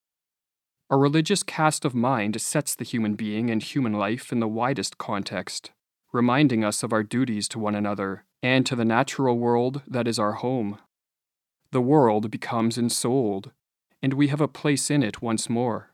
A 0.89 0.97
religious 0.97 1.43
cast 1.43 1.83
of 1.83 1.95
mind 1.95 2.39
sets 2.39 2.75
the 2.75 2.85
human 2.85 3.15
being 3.15 3.49
and 3.49 3.61
human 3.61 3.93
life 3.93 4.31
in 4.31 4.39
the 4.39 4.47
widest 4.47 4.97
context, 4.97 5.71
reminding 6.13 6.63
us 6.63 6.83
of 6.83 6.93
our 6.93 7.03
duties 7.03 7.47
to 7.49 7.59
one 7.59 7.75
another 7.75 8.23
and 8.41 8.65
to 8.65 8.75
the 8.75 8.85
natural 8.85 9.37
world 9.37 9.81
that 9.87 10.07
is 10.07 10.19
our 10.19 10.33
home. 10.33 10.77
The 11.71 11.81
world 11.81 12.31
becomes 12.31 12.77
ensouled, 12.77 13.51
and 14.01 14.13
we 14.13 14.27
have 14.29 14.39
a 14.39 14.47
place 14.47 14.89
in 14.89 15.03
it 15.03 15.21
once 15.21 15.49
more. 15.49 15.91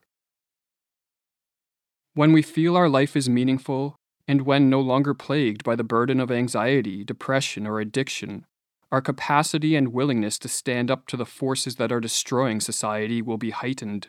When 2.13 2.31
we 2.31 2.43
feel 2.43 2.77
our 2.77 2.89
life 2.89 3.15
is 3.15 3.27
meaningful, 3.27 3.95
and 4.27 4.43
when 4.43 4.69
no 4.69 4.79
longer 4.79 5.13
plagued 5.13 5.63
by 5.63 5.75
the 5.75 5.83
burden 5.83 6.19
of 6.19 6.31
anxiety, 6.31 7.03
depression, 7.03 7.67
or 7.67 7.79
addiction, 7.79 8.45
our 8.91 9.01
capacity 9.01 9.75
and 9.75 9.91
willingness 9.91 10.37
to 10.39 10.47
stand 10.47 10.91
up 10.91 11.07
to 11.07 11.17
the 11.17 11.25
forces 11.25 11.75
that 11.77 11.91
are 11.91 11.99
destroying 11.99 12.61
society 12.61 13.21
will 13.21 13.37
be 13.37 13.49
heightened. 13.49 14.07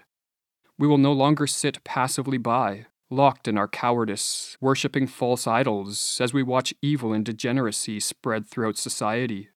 We 0.79 0.87
will 0.87 0.99
no 0.99 1.13
longer 1.13 1.47
sit 1.47 1.83
passively 1.85 2.39
by, 2.39 2.87
locked 3.11 3.49
in 3.49 3.57
our 3.57 3.69
cowardice, 3.69 4.57
worshipping 4.61 5.07
false 5.07 5.47
idols 5.47 6.19
as 6.21 6.35
we 6.35 6.43
watch 6.43 6.75
evil 6.83 7.13
and 7.13 7.25
degeneracy 7.25 7.99
spread 7.99 8.47
throughout 8.47 8.77
society. 8.77 9.49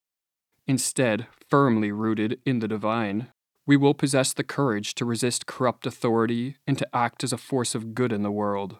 Instead, 0.65 1.27
firmly 1.47 1.91
rooted 1.91 2.39
in 2.45 2.59
the 2.59 2.67
divine, 2.67 3.27
we 3.65 3.77
will 3.77 3.93
possess 3.93 4.33
the 4.33 4.43
courage 4.43 4.95
to 4.95 5.05
resist 5.05 5.45
corrupt 5.45 5.85
authority 5.85 6.57
and 6.65 6.77
to 6.77 6.95
act 6.95 7.23
as 7.23 7.31
a 7.31 7.37
force 7.37 7.75
of 7.75 7.93
good 7.93 8.11
in 8.11 8.23
the 8.23 8.31
world 8.31 8.79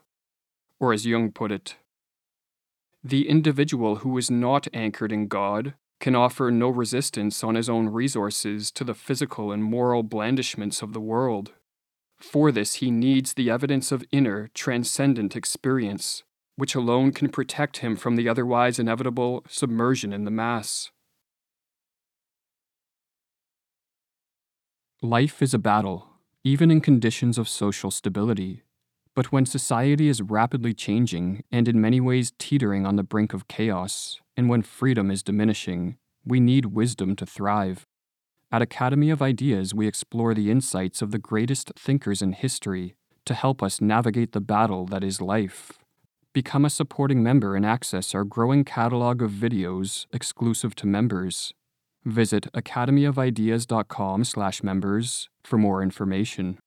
or 0.80 0.94
as 0.94 1.06
Jung 1.06 1.32
put 1.32 1.52
it, 1.52 1.76
the 3.04 3.30
individual 3.30 3.98
who 3.98 4.18
is 4.18 4.30
not 4.30 4.68
anchored 4.74 5.12
in 5.12 5.28
God 5.28 5.74
can 6.00 6.16
offer 6.16 6.52
no 6.52 6.70
resistance 6.70 7.44
on 7.44 7.56
his 7.56 7.70
own 7.70 7.90
resources 7.90 8.72
to 8.72 8.84
the 8.84 8.94
physical 8.94 9.52
and 9.52 9.64
moral 9.64 10.04
blandishments 10.04 10.82
of 10.82 10.94
the 10.94 11.02
world. 11.02 11.54
For 12.18 12.52
this, 12.52 12.76
he 12.76 12.92
needs 12.92 13.34
the 13.34 13.50
evidence 13.50 13.92
of 13.92 14.04
inner, 14.12 14.50
transcendent 14.54 15.36
experience, 15.36 16.24
which 16.56 16.76
alone 16.76 17.12
can 17.14 17.30
protect 17.30 17.78
him 17.78 17.96
from 17.96 18.18
the 18.18 18.28
otherwise 18.28 18.80
inevitable 18.80 19.46
submersion 19.48 20.12
in 20.12 20.26
the 20.26 20.32
mass. 20.32 20.92
Life 25.02 25.42
is 25.42 25.54
a 25.54 25.60
battle, 25.60 26.08
even 26.44 26.70
in 26.70 26.82
conditions 26.82 27.38
of 27.38 27.48
social 27.48 27.92
stability. 27.92 28.64
But 29.20 29.34
when 29.34 29.46
society 29.46 30.08
is 30.08 30.22
rapidly 30.22 30.74
changing 30.74 31.44
and 31.52 31.68
in 31.68 31.82
many 31.82 32.00
ways 32.00 32.32
teetering 32.40 32.86
on 32.86 32.96
the 32.96 33.04
brink 33.04 33.34
of 33.34 33.50
chaos, 33.50 34.22
and 34.38 34.48
when 34.48 34.62
freedom 34.62 35.12
is 35.12 35.24
diminishing, 35.24 35.98
we 36.24 36.40
need 36.40 36.68
wisdom 36.68 37.18
to 37.18 37.26
thrive. 37.26 37.86
At 38.50 38.62
Academy 38.62 39.10
of 39.10 39.22
Ideas, 39.22 39.76
we 39.76 39.90
explore 39.90 40.34
the 40.34 40.50
insights 40.50 41.02
of 41.02 41.12
the 41.12 41.20
greatest 41.20 41.74
thinkers 41.78 42.22
in 42.22 42.32
history 42.32 42.96
to 43.26 43.34
help 43.34 43.62
us 43.62 43.82
navigate 43.82 44.32
the 44.32 44.40
battle 44.40 44.86
that 44.86 45.04
is 45.04 45.20
life. 45.20 45.74
Become 46.32 46.64
a 46.64 46.70
supporting 46.70 47.22
member 47.22 47.58
and 47.58 47.66
access 47.66 48.16
our 48.16 48.24
growing 48.24 48.64
catalog 48.64 49.22
of 49.22 49.32
videos 49.32 50.06
exclusive 50.14 50.76
to 50.76 50.88
members. 50.88 51.54
Visit 52.06 52.48
academyofideas.com/members 52.54 55.30
for 55.44 55.58
more 55.58 55.84
information. 55.84 56.58